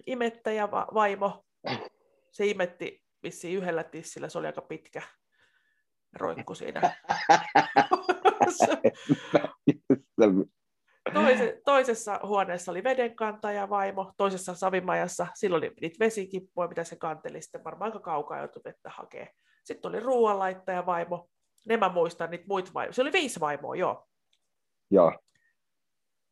imettäjä 0.07 0.71
va- 0.71 0.87
vaimo. 0.93 1.45
Se 2.31 2.45
imetti 2.45 3.03
vissiin 3.23 3.57
yhdellä 3.57 3.83
tissillä, 3.83 4.29
se 4.29 4.37
oli 4.37 4.47
aika 4.47 4.61
pitkä 4.61 5.01
roikku 6.13 6.55
siinä. 6.55 6.81
Toise, 11.13 11.61
toisessa 11.65 12.19
huoneessa 12.23 12.71
oli 12.71 12.83
vedenkantaja 12.83 13.69
vaimo, 13.69 14.13
toisessa 14.17 14.55
savimajassa, 14.55 15.27
silloin 15.33 15.63
oli 15.63 15.73
niitä 15.81 15.99
vesikippuja, 15.99 16.67
mitä 16.67 16.83
se 16.83 16.95
kanteli, 16.95 17.41
sitten 17.41 17.63
varmaan 17.63 17.91
aika 17.91 17.99
kaukaa 17.99 18.39
joutui 18.39 18.61
vettä 18.65 18.89
hakee. 18.89 19.29
Sitten 19.63 19.89
oli 19.89 19.99
ruoanlaittaja 19.99 20.85
vaimo, 20.85 21.29
ne 21.65 21.77
mä 21.77 21.89
muistan 21.89 22.31
niitä 22.31 22.45
muita 22.47 22.71
vaimoja, 22.73 22.93
se 22.93 23.01
oli 23.01 23.11
viisi 23.11 23.39
vaimoa, 23.39 23.75
joo. 23.75 24.07
Joo, 24.91 25.19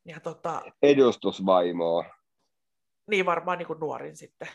Ja 0.05 0.19
tota, 0.19 0.61
edustusvaimoa. 0.81 2.05
niin 3.09 3.25
varmaan 3.25 3.57
niin 3.57 3.67
kuin 3.67 3.79
nuorin 3.79 4.15
sitten. 4.17 4.47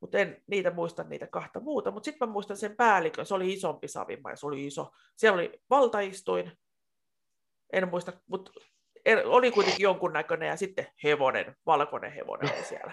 Mutta 0.00 0.18
en 0.18 0.42
niitä 0.46 0.70
muista 0.70 1.02
niitä 1.04 1.26
kahta 1.26 1.60
muuta, 1.60 1.90
mutta 1.90 2.04
sitten 2.04 2.28
mä 2.28 2.32
muistan 2.32 2.56
sen 2.56 2.76
päällikön, 2.76 3.26
se 3.26 3.34
oli 3.34 3.52
isompi 3.52 3.88
savimaja, 3.88 4.36
se 4.36 4.46
oli 4.46 4.66
iso. 4.66 4.90
Siellä 5.16 5.34
oli 5.34 5.60
valtaistuin, 5.70 6.52
en 7.72 7.88
muista, 7.88 8.12
mutta 8.26 8.50
oli 9.24 9.50
kuitenkin 9.50 9.82
jonkunnäköinen 9.82 10.48
ja 10.48 10.56
sitten 10.56 10.86
hevonen, 11.04 11.56
valkoinen 11.66 12.12
hevonen 12.12 12.54
oli 12.54 12.64
siellä. 12.64 12.92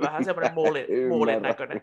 Vähän 0.00 0.24
semmoinen 0.24 0.54
muulin, 0.54 0.86
muulin 1.08 1.42
näköinen. 1.42 1.82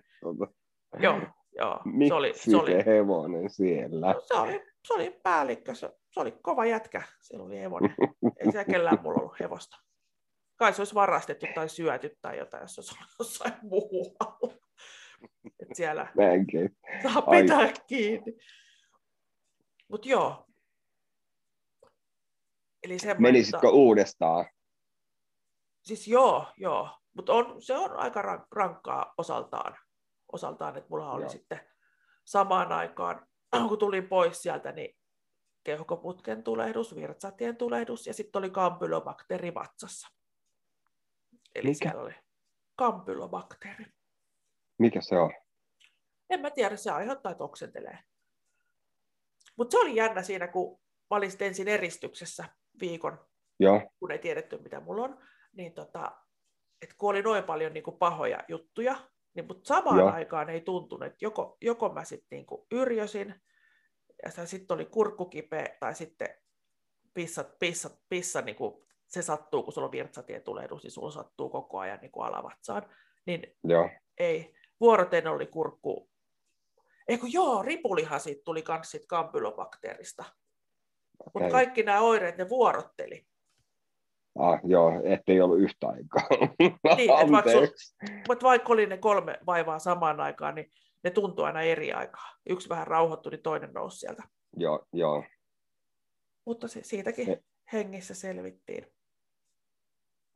Joo, 1.00 1.20
joo. 1.58 1.82
Miksi 1.86 2.10
Se 2.10 2.16
oli, 2.16 2.34
se 2.36 2.58
oli, 2.58 2.86
hevonen 2.86 3.50
siellä? 3.50 4.16
se 4.28 4.34
oli, 4.34 4.66
se 4.88 4.94
oli 4.94 5.20
päällikkö, 5.24 5.76
se, 5.76 5.90
se 6.10 6.20
oli 6.20 6.32
kova 6.32 6.66
jätkä, 6.66 7.02
siellä 7.22 7.46
oli 7.46 7.60
hevonen. 7.60 7.96
Ei 8.40 8.52
siellä 8.52 8.66
kellään 8.66 8.98
mulla 9.04 9.20
ollut 9.22 9.40
hevosta. 9.40 9.78
Kai 10.56 10.74
se 10.74 10.82
olisi 10.82 10.96
varastettu 10.96 11.46
tai 11.56 11.70
syöty 11.70 12.18
tai 12.22 12.38
jotain, 12.38 12.62
jos 12.62 12.76
se 12.76 12.82
olisi 12.82 12.96
ollut 12.96 13.12
jossain 13.20 13.54
muualla. 13.62 14.58
Et 15.60 15.68
siellä 15.74 16.08
Näinkin. 16.18 16.78
saa 17.04 17.24
Ai. 17.26 17.42
pitää 17.42 17.72
kiinni. 17.88 18.34
Mutta 19.88 20.10
joo. 20.10 20.49
Eli 22.84 22.98
Menisitkö 23.18 23.70
uudestaan? 23.70 24.46
Siis 25.82 26.08
joo, 26.08 26.46
joo. 26.58 26.90
Mutta 27.14 27.34
on, 27.34 27.62
se 27.62 27.78
on 27.78 27.98
aika 27.98 28.22
rank- 28.22 28.48
rankkaa 28.52 29.14
osaltaan. 29.18 29.78
Osaltaan, 30.32 30.78
että 30.78 30.90
mulla 30.90 31.12
oli 31.12 31.22
Joo. 31.22 31.30
sitten 31.30 31.70
samaan 32.26 32.72
aikaan, 32.72 33.28
kun 33.70 33.80
tulin 33.80 34.08
pois 34.08 34.42
sieltä, 34.42 34.72
niin 34.72 34.98
keuhkoputken 35.64 36.44
tulehdus, 36.44 36.96
virtsatien 36.96 37.58
tulehdus 37.58 38.08
ja 38.08 38.14
sitten 38.14 38.40
oli 38.40 38.50
kampylobakteeri 38.50 39.54
vatsassa. 39.54 40.08
Eli 41.56 41.68
Mikä? 41.68 41.78
siellä 41.78 42.02
oli 42.02 42.14
kampylobakteeri. 42.76 43.86
Mikä 44.80 45.02
se 45.02 45.18
on? 45.18 45.34
En 46.30 46.42
mä 46.42 46.52
tiedä, 46.52 46.76
se 46.76 46.92
aiheuttaa, 46.92 47.32
että 47.32 47.44
oksentelee. 47.44 48.00
Mutta 49.58 49.72
se 49.72 49.80
oli 49.80 49.96
jännä 49.96 50.24
siinä, 50.24 50.48
kun 50.48 50.80
mä 51.10 51.18
olin 51.18 51.32
ensin 51.40 51.68
eristyksessä 51.68 52.46
viikon 52.80 53.20
Joo, 53.60 53.82
kun 54.00 54.12
ei 54.12 54.20
tiedetty, 54.20 54.58
mitä 54.58 54.80
mulla 54.80 55.04
on, 55.04 55.20
niin 55.52 55.74
tota, 55.74 56.12
et 56.82 56.94
kun 56.94 57.10
oli 57.10 57.22
noin 57.22 57.44
paljon 57.44 57.74
niin 57.74 57.84
kuin 57.84 57.98
pahoja 57.98 58.40
juttuja, 58.48 58.96
niin, 59.34 59.48
mutta 59.48 59.68
samaan 59.68 60.00
Joo. 60.00 60.12
aikaan 60.12 60.50
ei 60.50 60.62
tuntunut, 60.62 61.08
että 61.08 61.26
joko, 61.26 61.58
joko 61.62 61.90
mä 61.90 62.04
sitten 62.04 62.28
niin 62.36 62.46
kuin 62.46 62.68
yrjösin, 62.72 63.36
ja 64.24 64.46
sitten 64.46 64.76
oli 64.76 64.86
kurkku 64.86 65.26
kipeä, 65.26 65.78
tai 65.80 65.96
sitten 65.96 66.30
pissat, 67.14 67.60
pissat, 67.60 68.00
pissa, 68.10 68.42
niin 68.42 68.56
kuin, 68.56 68.86
se 69.08 69.22
sattuu, 69.22 69.64
kun 69.64 69.74
sulla 69.74 69.86
on 69.86 69.92
virtsatietulehdus, 69.92 70.84
niin 70.84 70.92
sulla 70.92 71.12
sattuu 71.12 71.50
koko 71.50 71.80
ajan 71.80 72.00
niin 72.02 72.12
kuin 72.12 72.26
alavatsaan, 72.26 72.96
niin 73.26 73.58
joo. 73.64 73.90
ei. 74.18 74.54
Vuoroten 74.80 75.28
oli 75.28 75.46
kurkku, 75.46 76.10
eikö 77.08 77.26
joo, 77.30 77.64
ripulihan 77.64 78.20
siitä 78.20 78.42
tuli 78.46 78.64
myös 78.68 78.92
siitä 78.92 79.06
kampylobakteerista. 79.08 80.26
Mutta 81.34 81.50
kaikki 81.50 81.84
nämä 81.84 82.02
oireet, 82.02 82.38
ne 82.38 82.50
vuorotteli. 82.50 83.26
Ah, 84.40 84.60
joo, 84.64 84.92
ettei 85.04 85.42
ollut 85.42 85.60
yhtä 85.60 85.88
aikaa. 85.88 86.28
Niin, 86.98 87.22
et 87.22 87.32
vaikka 87.32 87.52
Anteeksi. 87.52 87.96
Mutta 88.28 88.44
vaikka 88.46 88.74
oli 88.74 88.86
ne 88.86 88.98
kolme 88.98 89.40
vaivaa 89.46 89.80
samaan 89.80 90.20
aikaan, 90.20 90.56
niin 90.56 90.72
ne 91.04 91.10
tuntui 91.10 91.46
aina 91.46 91.62
eri 91.62 91.94
aikaa. 91.94 92.30
Yksi 92.50 92.70
vähän 92.70 92.88
rauhoittui, 92.88 93.32
niin 93.32 93.44
toinen 93.44 93.74
nousi 93.74 93.98
sieltä. 93.98 94.24
Joo, 94.58 94.88
joo. 94.94 95.24
Mutta 96.46 96.68
se, 96.68 96.84
siitäkin 96.84 97.26
Se- 97.26 97.44
hengissä 97.74 98.14
selvittiin. 98.14 98.88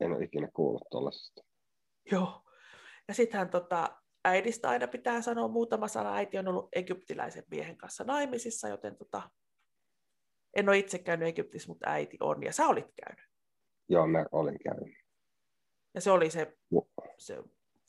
En 0.00 0.12
ole 0.12 0.24
ikinä 0.24 0.48
kuullut 0.54 0.82
tuollaisesta. 0.90 1.42
Joo. 2.10 2.42
Ja 3.08 3.14
sittenhän 3.14 3.50
tota, 3.50 3.96
äidistä 4.24 4.68
aina 4.68 4.86
pitää 4.86 5.22
sanoa 5.22 5.48
muutama 5.48 5.88
sana. 5.88 6.14
Äiti 6.14 6.38
on 6.38 6.48
ollut 6.48 6.68
egyptiläisen 6.72 7.44
miehen 7.50 7.76
kanssa 7.76 8.04
naimisissa, 8.04 8.68
joten 8.68 8.96
tota, 8.96 9.30
en 10.56 10.68
ole 10.68 10.78
itse 10.78 10.98
käynyt 10.98 11.28
Egyptissä, 11.28 11.68
mutta 11.68 11.90
äiti 11.90 12.16
on. 12.20 12.42
Ja 12.42 12.52
sä 12.52 12.66
olit 12.66 12.92
käynyt. 13.04 13.24
Joo, 13.88 14.06
mä 14.06 14.24
olin 14.32 14.58
käynyt. 14.58 14.94
Ja 15.94 16.00
se 16.00 16.10
oli 16.10 16.30
se, 16.30 16.56
Joo. 16.70 16.88
se 17.18 17.42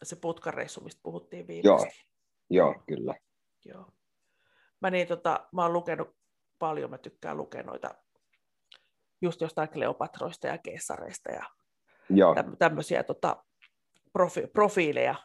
se 0.03 0.15
putkareissu, 0.15 0.81
mistä 0.81 1.01
puhuttiin 1.03 1.45
Joo. 1.63 1.77
viimeksi. 1.77 2.05
Joo, 2.50 2.75
kyllä. 2.88 3.15
Joo. 3.65 3.91
Mä, 4.81 4.89
niin, 4.89 5.07
tota, 5.07 5.48
mä 5.51 5.63
oon 5.63 5.74
lukenut 5.74 6.15
paljon, 6.60 6.89
mä 6.89 6.98
tykkään 6.98 7.38
lukea 7.38 7.63
noita 7.63 7.95
just 9.22 9.41
jostain 9.41 9.69
Kleopatroista 9.69 10.48
ja 10.48 10.57
Keessareista 10.57 11.31
ja 11.31 11.43
Joo, 12.10 12.36
täm, 12.36 12.57
tämmöisiä 12.57 13.03
tota, 13.03 13.43
profi, 14.13 14.48
profiileja 14.48 15.15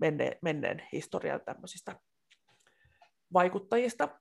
menneen, 0.00 0.38
menneen 0.42 0.88
historian 0.92 1.40
tämmöisistä 1.40 2.00
vaikuttajista. 3.32 4.20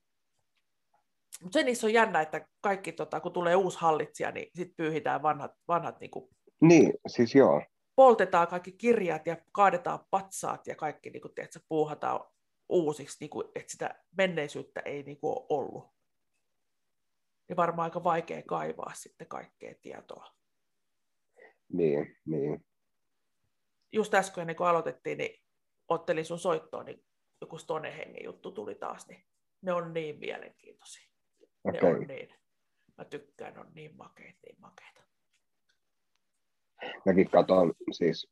Mutta 1.41 1.59
se 1.59 1.63
niissä 1.63 1.87
on 1.87 1.93
jännä, 1.93 2.21
että 2.21 2.47
kaikki, 2.61 2.91
tota, 2.91 3.19
kun 3.19 3.33
tulee 3.33 3.55
uusi 3.55 3.79
hallitsija, 3.79 4.31
niin 4.31 4.51
sitten 4.55 4.75
pyyhitään 4.75 5.21
vanhat, 5.21 5.51
vanhat 5.67 5.99
niin 5.99 6.11
kuin, 6.11 6.29
niin, 6.61 6.93
siis 7.07 7.35
joo. 7.35 7.63
poltetaan 7.95 8.47
kaikki 8.47 8.71
kirjat 8.71 9.27
ja 9.27 9.37
kaadetaan 9.51 9.99
patsaat 10.09 10.67
ja 10.67 10.75
kaikki 10.75 11.09
niin 11.09 11.21
kuin, 11.21 11.33
tiedätkö, 11.35 11.59
puuhataan 11.69 12.19
uusiksi, 12.69 13.17
niin 13.19 13.29
kuin, 13.29 13.47
että 13.55 13.71
sitä 13.71 14.03
menneisyyttä 14.17 14.81
ei 14.85 15.03
niin 15.03 15.19
kuin, 15.19 15.31
ole 15.37 15.45
ollut. 15.49 15.97
Ja 17.49 17.55
varmaan 17.55 17.83
aika 17.83 18.03
vaikea 18.03 18.41
kaivaa 18.41 18.93
sitten 18.95 19.27
kaikkea 19.27 19.75
tietoa. 19.81 20.33
Niin, 21.73 22.17
niin. 22.25 22.65
Just 23.91 24.13
äsken, 24.13 24.41
ennen 24.41 24.55
kuin 24.55 24.67
aloitettiin, 24.67 25.17
niin 25.17 25.43
ottelin 25.87 26.25
sun 26.25 26.39
soittoon, 26.39 26.85
niin 26.85 27.05
joku 27.41 27.57
Stonehengen 27.57 28.23
juttu 28.23 28.51
tuli 28.51 28.75
taas, 28.75 29.07
niin 29.07 29.23
ne 29.61 29.73
on 29.73 29.93
niin 29.93 30.19
mielenkiintoisia. 30.19 31.06
Ne 31.71 31.77
Okei. 31.77 31.93
on 31.93 32.01
niin. 32.07 32.29
Mä 32.97 33.05
tykkään, 33.05 33.53
ne 33.53 33.59
on 33.59 33.71
niin 33.73 33.95
makeita, 33.95 34.39
niin 34.45 34.55
makeita. 34.61 35.01
Mäkin 37.05 37.29
katson 37.29 37.73
siis 37.91 38.29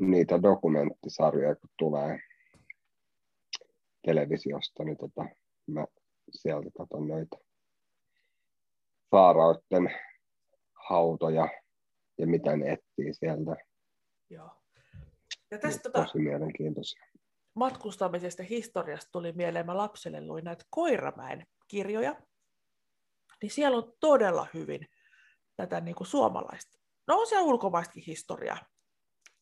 niitä 0.00 0.42
dokumenttisarjoja, 0.42 1.56
kun 1.56 1.70
tulee 1.78 2.18
televisiosta, 4.06 4.84
niin 4.84 4.96
tota, 4.96 5.24
mä 5.66 5.86
sieltä 6.30 6.70
katson 6.78 7.08
noita 7.08 7.36
faaraoitten 9.10 9.90
hautoja 10.88 11.48
ja 12.18 12.26
mitä 12.26 12.56
ne 12.56 12.72
etsii 12.72 13.14
sieltä. 13.14 13.56
Joo. 14.30 14.50
Ja 15.50 15.58
tästä 15.58 15.82
tota, 15.82 16.04
Tosi 16.04 16.18
mielenkiintoisia. 16.18 17.06
matkustamisesta 17.54 18.42
historiasta 18.42 19.10
tuli 19.12 19.32
mieleen, 19.32 19.66
mä 19.66 19.76
lapselle 19.76 20.26
luin 20.26 20.44
näitä 20.44 20.64
Koiramäen 20.70 21.46
kirjoja, 21.68 22.16
niin 23.44 23.52
siellä 23.52 23.76
on 23.76 23.92
todella 24.00 24.46
hyvin 24.54 24.88
tätä 25.56 25.80
niin 25.80 25.94
kuin 25.94 26.06
suomalaista. 26.06 26.78
No 27.06 27.16
on 27.16 27.26
siellä 27.26 27.44
ulkomaistakin 27.44 28.04
historiaa. 28.06 28.58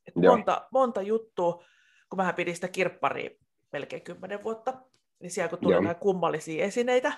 Et 0.06 0.14
Joo. 0.16 0.36
monta, 0.36 0.68
monta 0.72 1.02
juttua, 1.02 1.64
kun 2.10 2.16
mähän 2.16 2.34
pidin 2.34 2.54
sitä 2.54 2.68
kirpparia 2.68 3.30
melkein 3.72 4.02
kymmenen 4.02 4.44
vuotta, 4.44 4.82
niin 5.18 5.30
siellä 5.30 5.48
kun 5.48 5.58
tuli 5.58 5.72
Joo. 5.72 5.82
näitä 5.82 6.00
kummallisia 6.00 6.64
esineitä, 6.64 7.12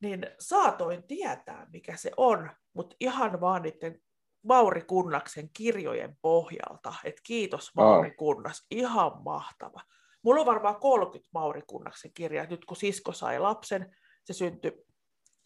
niin 0.00 0.26
saatoin 0.38 1.02
tietää, 1.02 1.66
mikä 1.72 1.96
se 1.96 2.10
on, 2.16 2.50
mutta 2.72 2.96
ihan 3.00 3.40
vaan 3.40 3.62
niiden 3.62 4.02
Mauri 4.42 4.82
Kunnaksen 4.82 5.50
kirjojen 5.52 6.18
pohjalta. 6.22 6.94
Et 7.04 7.20
kiitos 7.22 7.74
Mauri 7.74 8.10
Kunnas, 8.10 8.66
ihan 8.70 9.22
mahtava. 9.24 9.80
Mulla 10.22 10.40
on 10.40 10.46
varmaan 10.46 10.80
30 10.80 11.30
Mauri 11.32 11.62
Kunnaksen 11.66 12.12
kirjaa. 12.14 12.46
Nyt 12.46 12.64
kun 12.64 12.76
sisko 12.76 13.12
sai 13.12 13.38
lapsen, 13.38 13.96
se 14.24 14.32
syntyi 14.32 14.85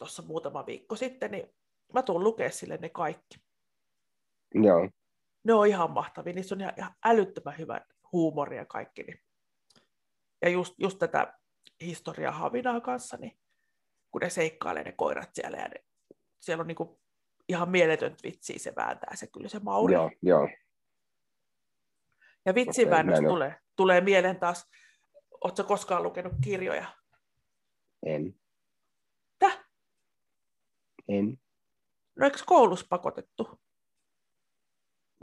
tuossa 0.01 0.21
muutama 0.21 0.65
viikko 0.65 0.95
sitten, 0.95 1.31
niin 1.31 1.53
mä 1.93 2.03
tuun 2.03 2.23
lukea 2.23 2.51
sille 2.51 2.77
ne 2.77 2.89
kaikki. 2.89 3.39
Joo, 4.53 4.89
Ne 5.43 5.53
on 5.53 5.67
ihan 5.67 5.91
mahtavia, 5.91 6.33
niissä 6.33 6.55
on 6.55 6.61
ihan, 6.61 6.73
ihan 6.77 6.95
älyttömän 7.05 7.57
hyvä 7.57 7.81
huumori 8.11 8.57
ja 8.57 8.65
kaikki. 8.65 9.03
Niin. 9.03 9.19
Ja 10.41 10.49
just, 10.49 10.75
just 10.77 10.99
tätä 10.99 11.33
historiaa 11.81 12.31
Havinaa 12.31 12.81
kanssa, 12.81 13.17
niin 13.17 13.37
kun 14.11 14.21
ne 14.21 14.29
seikkailee 14.29 14.83
ne 14.83 14.91
koirat 14.91 15.29
siellä, 15.33 15.57
ja 15.57 15.67
ne, 15.67 15.85
siellä 16.39 16.61
on 16.61 16.67
niinku 16.67 16.99
ihan 17.49 17.69
mieletöntä 17.69 18.23
vitsiä 18.23 18.59
se 18.59 18.73
vääntää 18.75 19.15
se 19.15 19.27
kyllä 19.27 19.49
se 19.49 19.59
Mauri. 19.59 19.93
joo, 19.93 20.11
joo. 20.21 20.49
Ja 22.45 22.53
näin 23.03 23.25
on. 23.25 23.31
tulee, 23.31 23.55
tulee 23.75 24.01
mieleen 24.01 24.39
taas, 24.39 24.69
ootko 25.43 25.63
koskaan 25.63 26.03
lukenut 26.03 26.33
kirjoja? 26.43 26.85
En. 28.05 28.40
En. 31.11 31.37
No 32.15 32.25
eikö 32.25 32.37
koulussa 32.45 32.85
pakotettu? 32.89 33.59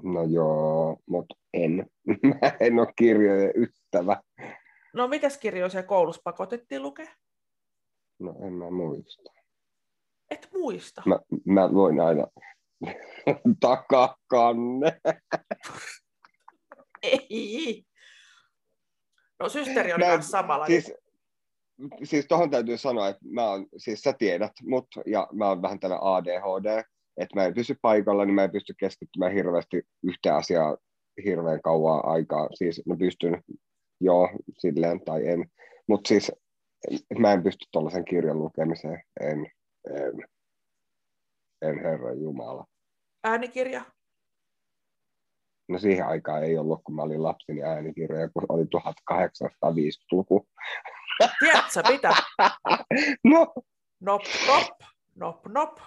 No 0.02 0.24
joo, 0.24 0.96
mutta 1.06 1.34
en. 1.52 1.86
Mä 2.22 2.52
en 2.60 2.78
ole 2.78 2.92
kirjojen 2.96 3.52
ystävä. 3.56 4.20
No 4.94 5.08
mitäs 5.08 5.38
kirjoja 5.38 5.68
siellä 5.68 5.88
koulussa 5.88 6.22
pakotettiin 6.24 6.82
lukea? 6.82 7.14
No 8.18 8.34
en 8.46 8.52
mä 8.52 8.70
muista. 8.70 9.32
Et 10.30 10.48
muista. 10.52 11.02
Mä, 11.06 11.18
mä 11.44 11.68
luin 11.68 12.00
aina 12.00 12.26
takakanne. 13.60 15.00
Ei. 17.02 17.84
No 19.40 19.48
systeri 19.48 19.92
oli 19.92 20.04
myös 20.04 20.30
samalla. 20.30 20.66
Siis, 20.66 20.92
siis 22.04 22.26
tuohon 22.26 22.50
täytyy 22.50 22.76
sanoa, 22.76 23.08
että 23.08 23.24
mä 23.30 23.50
oon, 23.50 23.66
siis 23.76 24.00
sä 24.00 24.12
tiedät 24.12 24.52
mut, 24.62 24.86
ja 25.06 25.28
mä 25.32 25.48
oon 25.48 25.62
vähän 25.62 25.80
tällä 25.80 25.98
ADHD, 26.00 26.82
että 27.16 27.34
mä 27.34 27.44
en 27.44 27.54
pysy 27.54 27.76
paikalla, 27.82 28.24
niin 28.24 28.34
mä 28.34 28.44
en 28.44 28.50
pysty 28.50 28.74
keskittymään 28.78 29.32
hirveästi 29.32 29.82
yhteen 30.02 30.34
asiaan 30.34 30.76
hirveän 31.24 31.62
kauan 31.62 32.04
aikaa. 32.04 32.48
Siis 32.54 32.82
mä 32.86 32.96
pystyn, 32.96 33.42
joo, 34.00 34.30
silleen 34.58 35.04
tai 35.04 35.28
en. 35.28 35.50
Mutta 35.86 36.08
siis 36.08 36.32
mä 37.18 37.32
en 37.32 37.42
pysty 37.42 37.66
tuollaisen 37.72 38.04
kirjan 38.04 38.38
lukemiseen, 38.38 39.02
en, 39.20 39.46
en, 39.94 40.24
en 41.62 41.82
herra 41.82 42.12
Jumala. 42.12 42.66
Äänikirja. 43.24 43.84
No 45.68 45.78
siihen 45.78 46.06
aikaan 46.06 46.44
ei 46.44 46.58
ollut, 46.58 46.80
kun 46.84 46.94
mä 46.94 47.02
olin 47.02 47.22
lapsi, 47.22 47.52
niin 47.52 47.64
äänikirjoja, 47.64 48.28
kun 48.28 48.46
oli 48.48 48.64
1850-luku. 48.64 50.46
Tiedätkö 51.38 51.82
mitä? 51.88 52.14
No, 53.24 53.54
Nop, 54.00 54.22
nop, 54.46 54.80
nop, 55.14 55.46
nop. 55.46 55.78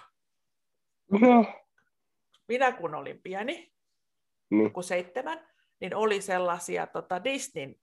no, 1.10 1.44
Minä 2.48 2.72
kun 2.72 2.94
olin 2.94 3.22
pieni, 3.22 3.72
niin, 4.50 4.72
kun 4.72 4.84
seitsemän, 4.84 5.48
niin 5.80 5.96
oli 5.96 6.20
sellaisia 6.22 6.86
tota, 6.86 7.24
Disneyn 7.24 7.74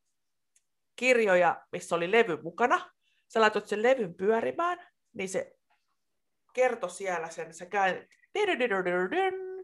kirjoja, 0.96 1.66
missä 1.72 1.96
oli 1.96 2.12
levy 2.12 2.42
mukana. 2.42 2.92
Sä 3.28 3.42
laitoit 3.42 3.68
sen 3.68 3.84
levyn 3.84 4.14
pyörimään, 4.14 4.88
niin 5.14 5.30
se 5.30 5.56
kertoi 6.54 6.90
siellä 6.90 7.30
sen, 7.30 7.54
se 7.54 7.66
käy, 7.66 8.06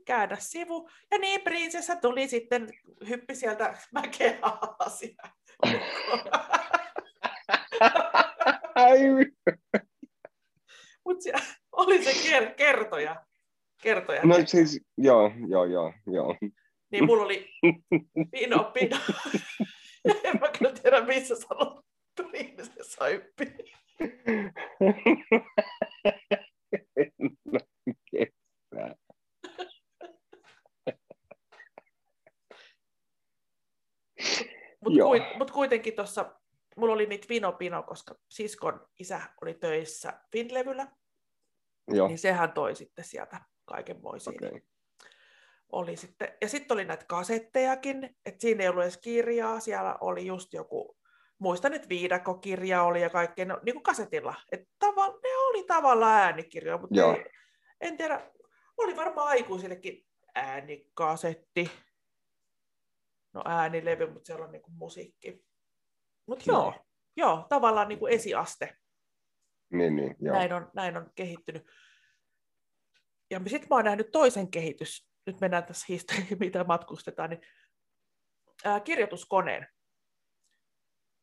käännä 0.05 0.35
sivu, 0.39 0.89
ja 1.11 1.17
niin 1.17 1.41
prinsessa 1.41 1.95
tuli 1.95 2.27
sitten, 2.27 2.69
hyppi 3.07 3.35
sieltä 3.35 3.77
mäkeä 3.93 4.37
alas. 4.41 5.01
Mutta 11.05 11.29
oli 11.71 12.03
se 12.03 12.11
ker- 12.11 12.53
kertoja. 12.53 13.25
kertoja. 13.81 14.21
no 14.23 14.35
siis, 14.45 14.81
joo, 14.97 15.31
joo, 15.47 15.65
joo, 15.65 15.93
joo. 16.07 16.35
Niin 16.91 17.05
mulla 17.05 17.23
oli 17.23 17.49
pino, 18.31 18.71
pino. 18.73 18.97
en 20.23 20.39
mä 20.41 20.49
kyllä 20.57 20.71
tiedä, 20.71 21.01
missä 21.05 21.35
sanot 21.35 21.85
prinsessa 22.15 23.05
hyppi. 23.05 23.45
No, 27.51 27.59
kestää. 28.11 28.95
Mutta 34.83 35.03
kuit, 35.03 35.23
mut 35.37 35.51
kuitenkin 35.51 35.95
tuossa, 35.95 36.39
mulla 36.75 36.93
oli 36.93 37.05
niitä 37.05 37.27
Vino 37.29 37.51
Pino, 37.51 37.83
koska 37.83 38.15
siskon 38.29 38.87
isä 38.99 39.21
oli 39.41 39.53
töissä 39.53 40.13
Finlevyllä, 40.31 40.87
Joo, 41.87 42.07
niin 42.07 42.17
sehän 42.17 42.51
toi 42.51 42.75
sitten 42.75 43.05
sieltä 43.05 43.41
kaikenmoisia. 43.65 44.33
okei. 44.35 44.49
Okay. 44.49 44.61
Oli 45.71 45.95
sitten, 45.95 46.33
ja 46.41 46.49
sitten 46.49 46.75
oli 46.75 46.85
näitä 46.85 47.05
kasettejakin, 47.05 48.17
että 48.25 48.41
siinä 48.41 48.63
ei 48.63 48.69
ollut 48.69 48.83
edes 48.83 48.97
kirjaa, 48.97 49.59
siellä 49.59 49.97
oli 50.01 50.25
just 50.25 50.53
joku, 50.53 50.97
muistan, 51.39 51.73
että 51.73 51.89
viidakokirja 51.89 52.83
oli 52.83 53.01
ja 53.01 53.09
kaikkea, 53.09 53.45
no, 53.45 53.59
niin 53.65 53.75
kuin 53.75 53.83
kasetilla. 53.83 54.35
Et 54.51 54.69
tava, 54.79 55.07
ne 55.07 55.37
oli 55.49 55.63
tavallaan 55.63 56.21
äänikirjoja, 56.21 56.77
mutta 56.77 56.95
Joo. 56.95 57.13
ei, 57.13 57.25
en 57.81 57.97
tiedä, 57.97 58.31
oli 58.77 58.95
varmaan 58.95 59.27
aikuisillekin 59.27 60.05
äänikasetti. 60.35 61.71
No 63.33 63.41
äänilevy, 63.45 64.07
mutta 64.09 64.25
siellä 64.25 64.45
on 64.45 64.51
niinku 64.51 64.71
musiikki. 64.71 65.44
Mutta 66.25 66.43
Joo. 66.47 66.61
joo, 66.61 66.85
joo, 67.15 67.45
tavallaan 67.49 67.87
niinku 67.87 68.07
esiaste. 68.07 68.77
Niin, 69.69 69.95
niin, 69.95 70.15
joo. 70.19 70.35
Näin 70.35 70.53
on, 70.53 70.71
näin 70.73 70.97
on 70.97 71.11
kehittynyt. 71.15 71.67
Ja 73.31 73.39
sitten 73.47 73.67
mä 73.69 73.75
oon 73.75 73.85
nähnyt 73.85 74.11
toisen 74.11 74.51
kehitys, 74.51 75.09
nyt 75.25 75.41
mennään 75.41 75.63
tässä 75.63 75.85
historiaan, 75.89 76.27
mitä 76.39 76.63
matkustetaan, 76.63 77.29
niin 77.29 77.41
ää, 78.65 78.79
kirjoituskoneen. 78.79 79.67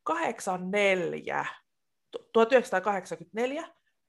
84, 0.02 1.46
1984, 2.32 3.68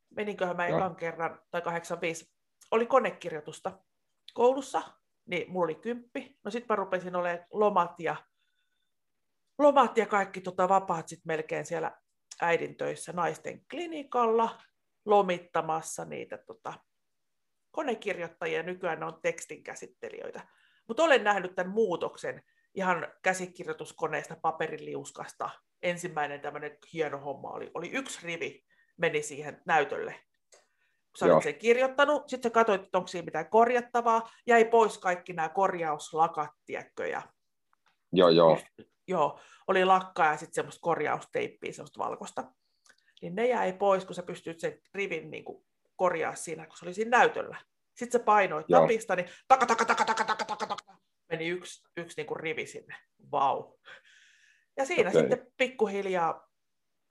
meninköhän 0.10 0.56
mä 0.56 0.68
ekan 0.68 0.96
kerran, 0.96 1.42
tai 1.52 1.62
85, 1.62 2.34
oli 2.72 2.86
konekirjoitusta 2.86 3.80
koulussa, 4.34 4.82
niin 5.26 5.52
mulla 5.52 5.64
oli 5.64 5.76
kymppi. 5.76 6.40
No 6.44 6.52
sitten 6.52 6.68
mä 6.70 6.76
rupesin 6.76 7.16
olemaan 7.16 7.46
lomat 7.52 8.00
ja, 8.00 8.16
lomat 9.60 9.98
ja 9.98 10.06
kaikki 10.06 10.42
tota, 10.42 10.70
vapaat 10.70 11.08
sitten 11.08 11.28
melkein 11.28 11.66
siellä 11.66 11.92
äidin 12.42 12.78
töissä 12.78 13.12
naisten 13.12 13.66
klinikalla 13.70 14.62
lomittamassa 15.06 16.06
niitä 16.06 16.38
tota, 16.38 16.74
konekirjoittajia, 17.72 18.64
nykyään 18.64 19.00
ne 19.00 19.06
on 19.06 19.20
tekstinkäsittelijöitä. 19.22 20.48
Mutta 20.88 21.04
olen 21.04 21.24
nähnyt 21.24 21.56
tämän 21.56 21.74
muutoksen 21.74 22.44
ihan 22.76 23.08
käsikirjoituskoneesta 23.22 24.36
paperiliuskasta. 24.42 25.50
Ensimmäinen 25.82 26.42
tämmöinen 26.42 26.78
hieno 26.94 27.18
homma 27.18 27.50
oli, 27.50 27.72
oli 27.74 27.92
yksi 27.92 28.20
rivi, 28.24 28.66
meni 28.98 29.22
siihen 29.22 29.62
näytölle. 29.66 30.12
Kun 30.12 31.18
sä 31.20 31.26
olit 31.26 31.44
sen 31.44 31.56
kirjoittanut, 31.56 32.30
sitten 32.30 32.50
sä 32.50 32.54
katsoit, 32.54 32.84
että 32.84 32.98
onko 32.98 33.08
siinä 33.08 33.26
mitään 33.26 33.50
korjattavaa, 33.50 34.30
jäi 34.48 34.66
pois 34.66 34.98
kaikki 34.98 35.34
nämä 35.34 35.50
korjauslakat, 35.50 36.50
tiedätkö, 36.66 37.08
ja 37.08 37.22
Joo, 38.16 38.30
joo. 38.30 38.60
Joo, 39.08 39.40
oli 39.68 39.86
lakkaa 39.86 40.32
ja 40.32 40.38
sitten 40.38 40.54
semmoista 40.54 40.82
korjausteippiä, 40.82 41.74
semmoista 41.74 42.04
valkoista. 42.04 42.54
Niin 43.22 43.36
ne 43.36 43.48
jäi 43.48 43.74
pois, 43.74 44.06
kun 44.06 44.16
sä 44.16 44.24
pystyt 44.24 44.60
sen 44.60 44.82
rivin 44.94 45.32
niin 45.32 45.44
kuin 45.44 45.66
korjaa 45.96 46.36
siinä, 46.36 46.66
kun 46.66 46.78
se 46.78 46.86
oli 46.86 46.94
siinä 46.94 47.18
näytöllä. 47.18 47.58
Sitten 47.96 48.20
sä 48.20 48.26
painoit 48.26 48.66
Joo. 48.70 48.82
napista, 48.82 49.16
niin 49.16 49.30
taka, 49.48 49.66
taka, 49.66 49.86
taka, 49.86 50.06
taka, 50.06 50.26
taka, 50.26 50.46
taka, 50.46 50.66
taka, 50.66 50.98
meni 51.30 51.48
yksi, 51.48 51.84
yksi 51.98 52.20
niin 52.20 52.28
kuin 52.28 52.40
rivi 52.40 52.66
sinne. 52.66 52.96
Vau. 53.32 53.78
Ja 54.78 54.86
siinä 54.86 55.10
Okei. 55.10 55.22
sitten 55.22 55.48
pikkuhiljaa 55.58 56.50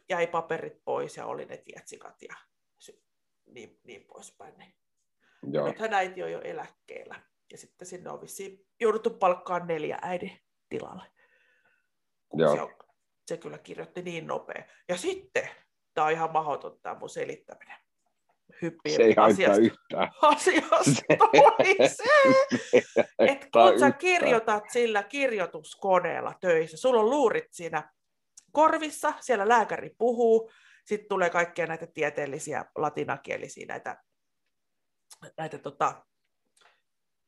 jäi 0.09 0.26
paperit 0.26 0.85
pois 0.85 1.16
ja 1.16 1.26
oli 1.26 1.44
ne 1.44 1.57
tietsikat 1.57 2.22
ja 2.22 2.35
niin, 3.46 3.81
niin 3.85 4.05
poispäin. 4.05 4.59
Niin. 4.59 4.74
joo. 5.52 5.66
Nythän 5.66 5.94
äiti 5.94 6.22
on 6.22 6.33
jo 6.33 6.40
eläkkeellä. 6.40 7.22
Ja 7.52 7.59
sitten 7.59 7.88
sinne 7.88 8.11
on 8.11 8.20
vissiin 8.20 8.66
jouduttu 8.81 9.11
palkkaan 9.11 9.66
neljä 9.66 9.98
äidin 10.02 10.40
tilalle. 10.68 11.02
Kun 12.33 12.40
Joo. 12.40 12.55
Se, 12.55 12.62
on, 12.62 12.73
se 13.27 13.37
kyllä 13.37 13.59
kirjoitti 13.59 14.03
niin 14.03 14.27
nopea. 14.27 14.62
Ja 14.88 14.97
sitten, 14.97 15.49
tämä 15.95 16.07
on 16.07 16.12
ihan 16.12 16.33
mahdoton 16.33 16.79
tämä 16.83 16.99
mun 16.99 17.11
selittäminen. 17.11 17.77
Hyppii 18.62 18.97
Se 18.97 19.03
ei 19.03 19.14
asiasta, 19.16 19.62
yhtään. 19.62 20.09
asiasta 20.23 21.03
toiseen. 21.18 22.09
Et 23.18 23.29
haittaa 23.29 23.71
kun 23.71 23.81
sä 23.81 23.90
kirjoitat 23.90 24.64
sillä 24.71 25.03
kirjoituskoneella 25.03 26.35
töissä, 26.40 26.77
sulla 26.77 27.01
on 27.01 27.11
luurit 27.11 27.53
siinä 27.53 27.92
korvissa, 28.53 29.12
siellä 29.21 29.49
lääkäri 29.49 29.90
puhuu, 29.99 30.51
sitten 30.85 31.09
tulee 31.09 31.31
kaikkia 31.31 31.66
näitä 31.66 31.87
tieteellisiä 31.87 32.64
latinakielisiä 32.77 33.66
näitä, 33.66 34.03
näitä 35.37 35.59
tota, 35.59 36.07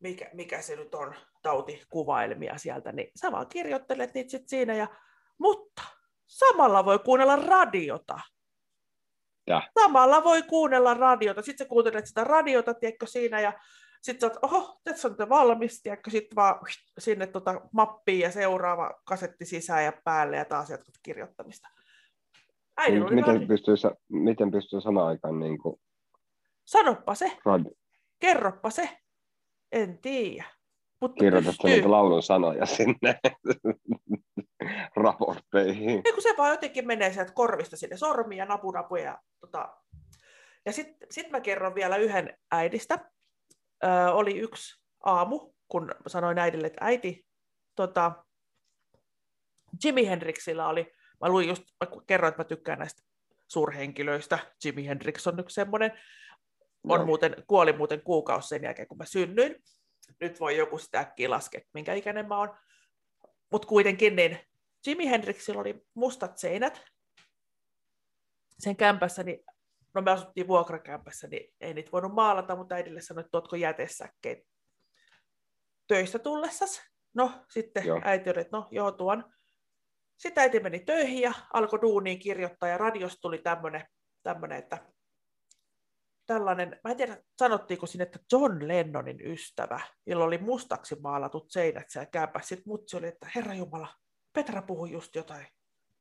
mikä, 0.05 0.31
mikä 0.33 0.63
se 0.63 0.77
nyt 0.77 0.95
on, 0.95 1.15
tautikuvailmia 1.43 2.59
sieltä, 2.59 2.93
niin 2.93 3.11
sä 3.21 3.33
vaan 3.33 3.47
kirjoittelet 3.47 4.15
niitä 4.15 4.31
sit 4.31 4.49
siinä, 4.49 4.75
ja, 4.75 4.87
mutta 5.39 5.83
samalla 6.27 6.85
voi 6.85 6.99
kuunnella 6.99 7.37
radiota. 7.37 8.21
Täh. 9.45 9.71
Samalla 9.81 10.25
voi 10.25 10.43
kuunnella 10.43 10.95
radiota. 10.95 11.43
Sitten 11.43 11.65
sä 11.65 11.69
kuuntelet 11.69 12.07
sitä 12.07 12.25
radiota, 12.25 12.75
tiedätkö, 12.75 13.07
siinä, 13.07 13.41
ja 13.41 13.53
sitten 14.03 14.21
sä 14.21 14.27
oot, 14.27 14.53
oho, 14.53 14.81
tässä 14.85 15.09
on 15.09 15.17
te 15.17 15.29
valmis, 15.29 15.83
tiedätkö, 15.83 16.11
sitten 16.11 16.37
vaan 16.37 16.61
sinne 16.99 17.27
tota 17.27 17.61
mappiin 17.73 18.21
ja 18.21 18.31
seuraava 18.31 18.95
kasetti 19.05 19.45
sisään 19.45 19.85
ja 19.85 19.93
päälle 20.05 20.37
ja 20.37 20.45
taas 20.45 20.71
jatkat 20.71 20.95
kirjoittamista. 21.03 21.69
Äidin 22.77 23.03
oli 23.03 23.15
miten, 23.15 23.37
radi- 23.37 23.47
pystyy, 23.47 23.75
miten 24.09 24.51
pystyy 24.51 24.81
samaan 24.81 25.07
aikaan 25.07 25.39
niin 25.39 25.59
kuin 25.59 25.81
Sanoppa 26.65 27.15
se, 27.15 27.39
rad, 27.45 27.65
kerroppa 28.19 28.71
se. 28.71 29.04
En 29.75 29.99
tiedä. 29.99 30.45
Mutta 31.01 31.21
kirjoitat 31.21 31.51
pystyy. 31.51 31.71
niitä 31.71 31.91
laulun 31.91 32.23
sanoja 32.23 32.67
sinne 32.67 33.21
raportteihin? 35.05 36.03
Ei 36.05 36.13
kun 36.13 36.23
se 36.23 36.35
vaan 36.39 36.51
jotenkin 36.51 36.87
menee 36.87 37.13
sieltä 37.13 37.33
korvista 37.33 37.77
sinne 37.77 37.97
sormiin 37.97 38.39
ja 38.39 38.47
napu, 38.47 38.71
napu 38.71 38.97
ja 38.97 39.19
tota. 39.41 39.77
Ja 40.67 40.73
sitten 40.73 41.09
sit 41.11 41.31
mä 41.31 41.41
kerron 41.41 41.75
vielä 41.75 41.97
yhden 41.97 42.39
äidistä. 42.51 43.11
Ö, 43.85 44.13
oli 44.13 44.39
yksi 44.39 44.83
aamu, 45.05 45.53
kun 45.69 45.95
sanoin 46.07 46.39
äidille, 46.39 46.67
että 46.67 46.85
äiti, 46.85 47.27
tota, 47.75 48.25
Jimi 49.85 50.07
Hendrixillä 50.07 50.69
oli, 50.69 50.93
mä 51.21 51.29
luin 51.29 51.49
just, 51.49 51.63
mä 51.81 52.01
kerroin, 52.07 52.29
että 52.29 52.41
mä 52.41 52.45
tykkään 52.45 52.79
näistä 52.79 53.03
suurhenkilöistä. 53.49 54.39
Jimi 54.65 54.87
Hendrix 54.87 55.27
on 55.27 55.41
yksi 55.41 55.55
semmoinen. 55.55 55.93
On 56.89 56.99
Joo. 56.99 57.07
muuten, 57.07 57.37
kuoli 57.47 57.73
muuten 57.73 58.03
kuukausi 58.03 58.49
sen 58.49 58.63
jälkeen, 58.63 58.89
kun 58.89 58.99
mä 58.99 59.05
synnyin. 59.05 59.63
Nyt 60.21 60.41
voi 60.41 60.57
joku 60.57 60.79
sitä 60.79 60.99
äkkiä 60.99 61.31
laskea, 61.31 61.61
minkä 61.75 61.95
ikäinen 61.95 62.29
mä 62.29 62.39
oon. 62.39 62.57
Mutta 63.53 63.69
kuitenkin 63.69 64.17
niin 64.17 64.39
Jimi 64.87 65.11
Hendrixillä 65.11 65.61
oli 65.61 65.87
mustat 65.95 66.39
seinät 66.39 66.85
sen 68.59 68.77
kämpässä, 68.77 69.23
niin 69.23 69.45
no 69.95 70.03
me 70.03 70.11
asuttiin 70.11 70.49
vuokrakämpässä, 70.49 71.29
niin 71.29 71.55
ei 71.61 71.75
niitä 71.75 71.93
voinut 71.93 72.15
maalata, 72.15 72.57
mutta 72.57 72.75
äidille 72.75 73.01
sanoi, 73.01 73.21
että 73.21 73.31
tuotko 73.31 73.57
jätesäkkeet 73.57 74.39
töistä 75.87 76.19
tullessas. 76.19 76.83
No 77.15 77.33
sitten 77.51 77.87
Joo. 77.87 78.01
äiti 78.05 78.31
oli, 78.31 78.41
että 78.41 78.57
no 78.57 78.69
joo 78.71 78.93
tuon. 78.93 79.33
Sitten 80.17 80.43
äiti 80.43 80.61
meni 80.61 80.81
töihin 80.81 81.21
ja 81.21 81.33
alkoi 81.53 81.81
duuniin 81.83 82.19
kirjoittaa 82.19 82.69
ja 82.69 82.79
radiosta 82.79 83.21
tuli 83.21 83.39
tämmöinen, 83.39 83.87
tämmöinen 84.23 84.59
että 84.59 84.94
tällainen, 86.27 86.81
mä 86.85 86.91
en 86.91 86.97
tiedä 86.97 87.23
sanottiinko 87.39 87.87
sinne, 87.87 88.03
että 88.03 88.19
John 88.33 88.69
Lennonin 88.69 89.21
ystävä, 89.21 89.81
jolla 90.07 90.25
oli 90.25 90.39
mustaksi 90.39 90.97
maalatut 91.01 91.51
seinät 91.51 91.91
siellä 91.91 92.07
kämpässä. 92.07 92.49
Sitten 92.49 92.71
mutsi 92.71 92.97
oli, 92.97 93.07
että 93.07 93.29
herra 93.35 93.55
Jumala, 93.55 93.89
Petra 94.33 94.63
puhui 94.63 94.91
just 94.91 95.15
jotain. 95.15 95.47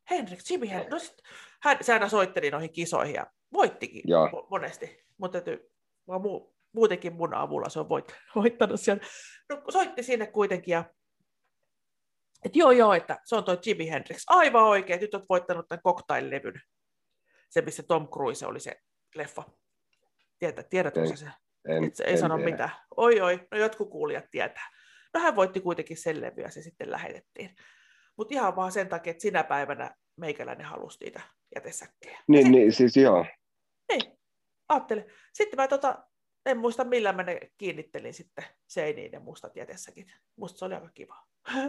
Henrik, 0.09 0.39
Jimi 0.49 0.69
Hendrix. 0.69 0.91
No 0.91 0.99
sit, 0.99 1.17
hän, 1.61 1.77
se 1.81 1.93
aina 1.93 2.09
soitteli 2.09 2.51
noihin 2.51 2.71
kisoihin 2.73 3.15
ja 3.15 3.27
voittikin 3.53 4.01
Joo. 4.05 4.27
mo- 4.27 4.47
monesti. 4.49 5.03
Mutta 5.17 5.41
täytyy, 5.41 5.71
vaan 6.07 6.21
muu, 6.21 6.55
muutenkin 6.71 7.13
mun 7.13 7.33
avulla 7.33 7.69
se 7.69 7.79
on 7.79 7.89
voit, 7.89 8.15
voittanut 8.35 8.79
siellä. 8.79 9.03
No, 9.49 9.61
soitti 9.69 10.03
sinne 10.03 10.27
kuitenkin 10.27 10.71
ja 10.71 10.83
että 12.45 12.59
joo 12.59 12.71
joo, 12.71 12.93
että 12.93 13.19
se 13.25 13.35
on 13.35 13.43
toi 13.43 13.59
Jimi 13.65 13.89
Hendrix. 13.89 14.23
Aivan 14.27 14.63
oikein, 14.63 15.01
nyt 15.01 15.13
olet 15.13 15.25
voittanut 15.29 15.67
tämän 15.67 15.81
cocktail-levyn. 15.81 16.61
Se, 17.49 17.61
missä 17.61 17.83
Tom 17.83 18.07
Cruise 18.07 18.45
oli 18.45 18.59
se 18.59 18.75
leffa. 19.15 19.43
Tiedät, 20.43 20.69
tiedätkö 20.69 21.05
sä 21.05 21.15
se? 21.15 21.25
En, 21.67 21.83
Et 21.83 21.95
se 21.95 22.03
ei 22.03 22.11
en 22.11 22.19
sano 22.19 22.35
tiedä. 22.35 22.51
mitään. 22.51 22.69
Oi 22.97 23.21
oi, 23.21 23.47
no 23.51 23.57
jotkut 23.57 23.89
kuulijat 23.89 24.25
tietää. 24.31 24.69
No 25.13 25.19
hän 25.19 25.35
voitti 25.35 25.59
kuitenkin 25.61 25.97
sen 25.97 26.21
levy 26.21 26.41
ja 26.41 26.51
se 26.51 26.61
sitten 26.61 26.91
lähetettiin. 26.91 27.55
Mutta 28.17 28.33
ihan 28.33 28.55
vaan 28.55 28.71
sen 28.71 28.89
takia, 28.89 29.11
että 29.11 29.21
sinä 29.21 29.43
päivänä 29.43 29.95
meikäläinen 30.15 30.65
halusi 30.65 30.97
niitä 31.03 31.21
jätesäkkejä. 31.55 32.19
Niin, 32.27 32.51
niin, 32.51 32.73
siis 32.73 32.97
joo. 32.97 33.25
Niin, 33.91 34.19
ajattele. 34.69 35.05
Sitten 35.33 35.57
mä 35.57 35.67
tota, 35.67 36.03
en 36.45 36.57
muista 36.57 36.83
millä 36.83 37.13
mä 37.13 37.23
ne 37.23 37.39
kiinnittelin 37.57 38.13
sitten 38.13 38.45
seiniin 38.67 39.11
ne 39.11 39.19
mustat 39.19 39.55
jätesäkit. 39.55 40.07
Musta 40.35 40.59
se 40.59 40.65
oli 40.65 40.73
aika 40.73 40.89
kiva. 40.93 41.23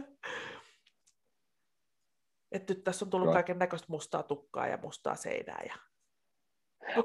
että 2.52 2.74
nyt 2.74 2.84
tässä 2.84 3.04
on 3.04 3.10
tullut 3.10 3.32
kaiken 3.32 3.58
näköistä 3.58 3.86
mustaa 3.88 4.22
tukkaa 4.22 4.66
ja 4.66 4.76
mustaa 4.76 5.16
seinää. 5.16 5.62
Ja... 5.66 5.74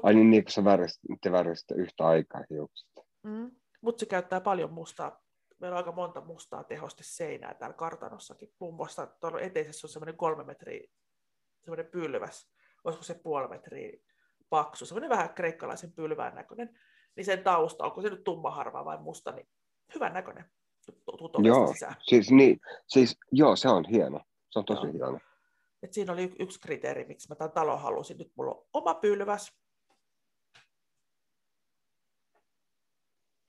Ai 0.02 0.14
niin, 0.14 0.30
niin 0.30 0.44
kun 0.44 0.52
sä 0.52 0.64
värisit, 0.64 1.00
te 1.22 1.32
värisitte 1.32 1.74
yhtä 1.74 2.06
aikaa 2.06 2.42
hiukset. 2.50 2.88
Mm. 3.22 3.50
Mutsi 3.80 4.06
käyttää 4.06 4.40
paljon 4.40 4.72
mustaa. 4.72 5.22
Meillä 5.60 5.74
on 5.74 5.78
aika 5.78 5.92
monta 5.92 6.20
mustaa 6.20 6.64
tehoste 6.64 7.02
seinää 7.06 7.54
täällä 7.54 7.74
kartanossakin. 7.74 8.52
Muun 8.58 8.74
muassa 8.74 9.06
tuolla 9.06 9.40
eteisessä 9.40 9.86
on 9.86 9.90
semmoinen 9.90 10.16
kolme 10.16 10.44
metriä, 10.44 10.88
semmoinen 11.60 11.86
pylväs. 11.86 12.50
Olisiko 12.84 13.04
se 13.04 13.14
puoli 13.14 13.48
metriä 13.48 13.98
paksu, 14.50 14.86
semmoinen 14.86 15.10
vähän 15.10 15.34
kreikkalaisen 15.34 15.92
pylvään 15.92 16.34
näköinen. 16.34 16.80
Niin 17.16 17.24
sen 17.24 17.42
tausta, 17.42 17.84
onko 17.84 18.02
se 18.02 18.10
nyt 18.10 18.24
tummaharva 18.24 18.84
vai 18.84 18.98
musta, 18.98 19.32
niin 19.32 19.48
hyvän 19.94 20.12
näköinen. 20.12 20.44
Joo, 21.42 21.72
sisään. 21.72 21.94
siis, 22.02 22.30
niin, 22.30 22.60
siis 22.88 23.16
joo, 23.32 23.56
se 23.56 23.68
on 23.68 23.84
hieno. 23.84 24.20
Se 24.50 24.58
on 24.58 24.64
tosi 24.64 24.86
Joo. 24.86 24.92
hieno. 24.92 25.20
Et 25.82 25.92
siinä 25.92 26.12
oli 26.12 26.32
yksi 26.38 26.60
kriteeri, 26.60 27.04
miksi 27.04 27.28
mä 27.28 27.34
tämän 27.34 27.52
talon 27.52 27.80
halusin. 27.80 28.18
Nyt 28.18 28.32
mulla 28.36 28.50
on 28.50 28.66
oma 28.72 28.94
pylväs. 28.94 29.52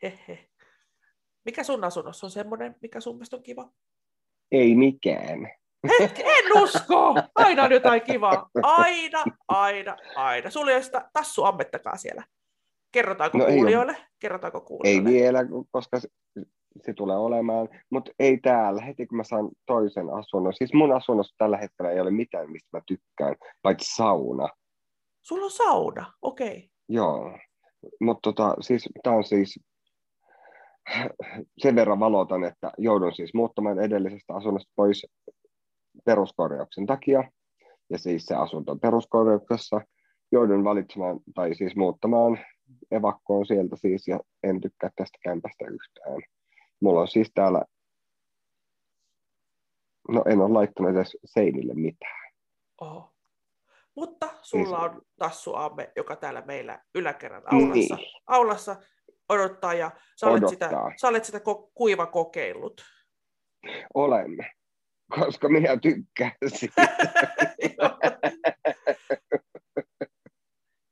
Hehe. 0.04 0.50
Mikä 1.46 1.64
sun 1.64 1.84
asunnossa 1.84 2.28
on 2.28 2.32
semmoinen, 2.32 2.76
mikä 2.82 3.00
sun 3.00 3.16
mielestä 3.16 3.36
on 3.36 3.44
kiva? 3.44 3.70
Ei 4.52 4.76
mikään. 4.76 5.52
Hetki, 6.00 6.22
en 6.26 6.64
usko! 6.64 7.16
Aina 7.36 7.64
on 7.64 7.72
jotain 7.72 8.02
kivaa. 8.02 8.50
Aina, 8.64 9.24
aina, 9.48 9.98
aina. 10.16 10.50
Sulla 10.50 10.72
ei 10.72 10.76
ole 10.78 10.84
sitä 10.84 11.10
tassu 11.14 11.44
ammettakaan 11.44 11.98
siellä. 11.98 12.24
Kerrotaanko 12.92 13.38
No 13.38 13.44
no, 13.44 13.50
ei 13.50 13.56
kuulijoille? 13.56 13.98
Kerrotaanko 14.20 14.60
Ei 14.60 14.66
kuulijoille? 14.68 15.10
vielä, 15.10 15.40
koska 15.72 16.00
se- 16.00 16.10
se 16.82 16.94
tulee 16.94 17.18
olemaan, 17.18 17.70
mutta 17.90 18.12
ei 18.20 18.38
täällä, 18.38 18.82
heti 18.82 19.08
kun 19.08 19.18
mä 19.18 19.24
saan 19.24 19.50
toisen 19.66 20.10
asunnon. 20.10 20.54
Siis 20.54 20.74
mun 20.74 20.92
asunnossa 20.96 21.36
tällä 21.38 21.58
hetkellä 21.58 21.92
ei 21.92 22.00
ole 22.00 22.12
mitään, 22.12 22.52
mistä 22.52 22.70
mä 22.74 22.82
tykkään, 22.88 23.36
paitsi 23.62 23.96
sauna. 23.96 24.50
Sulla 25.22 25.46
on 25.46 25.52
sauna, 25.52 26.14
okei. 26.22 26.48
Okay. 26.48 26.62
Joo, 26.90 27.38
mutta 28.02 28.22
tota, 28.34 28.56
siis, 28.62 28.90
tämä 29.04 29.16
on 29.16 29.24
siis 29.24 29.60
sen 31.58 31.76
verran 31.76 32.00
valotan, 32.00 32.44
että 32.44 32.72
joudun 32.78 33.16
siis 33.16 33.34
muuttamaan 33.34 33.80
edellisestä 33.80 34.34
asunnosta 34.34 34.72
pois 34.76 35.06
peruskorjauksen 36.06 36.86
takia, 36.86 37.32
ja 37.90 37.98
siis 37.98 38.26
se 38.26 38.36
asunto 38.36 38.72
on 38.72 38.80
peruskorjauksessa, 38.80 39.82
joudun 40.32 40.64
valitsemaan, 40.64 41.20
tai 41.36 41.56
siis 41.56 41.76
muuttamaan 41.76 42.40
evakkoon 42.92 43.46
sieltä 43.46 43.76
siis, 43.76 44.08
ja 44.08 44.20
en 44.44 44.62
tykkää 44.62 44.90
tästä 44.96 45.18
kämpästä 45.24 45.66
yhtään. 45.66 46.22
Mulla 46.82 47.02
on 47.02 47.08
siis 47.08 47.32
täällä, 47.34 47.62
no 50.10 50.24
en 50.26 50.42
ole 50.42 50.54
laittanut 50.54 50.92
edes 50.92 51.18
seinille 51.26 51.74
mitään. 51.74 52.32
Oho. 52.82 53.12
Mutta 53.96 54.30
sulla 54.42 54.66
siis- 54.66 54.96
on 54.96 55.02
tassuamme, 55.20 55.92
joka 55.96 56.16
täällä 56.16 56.42
meillä 56.42 56.80
yläkerran 56.96 57.44
aulassa, 57.46 57.96
niin. 57.96 58.08
aulassa 58.28 58.76
odottaa, 59.32 59.74
ja 59.74 59.92
sä 60.20 60.28
olet, 60.28 60.44
odottaa. 60.44 60.50
sitä, 60.50 60.98
sä 61.02 61.08
olet 61.08 61.26
sitä 61.26 61.42
kuiva 61.74 62.06
kokeillut. 62.06 62.86
Olemme, 63.94 64.52
koska 65.20 65.50
minä 65.50 65.78
tykkään 65.78 66.32
siitä. 66.56 66.88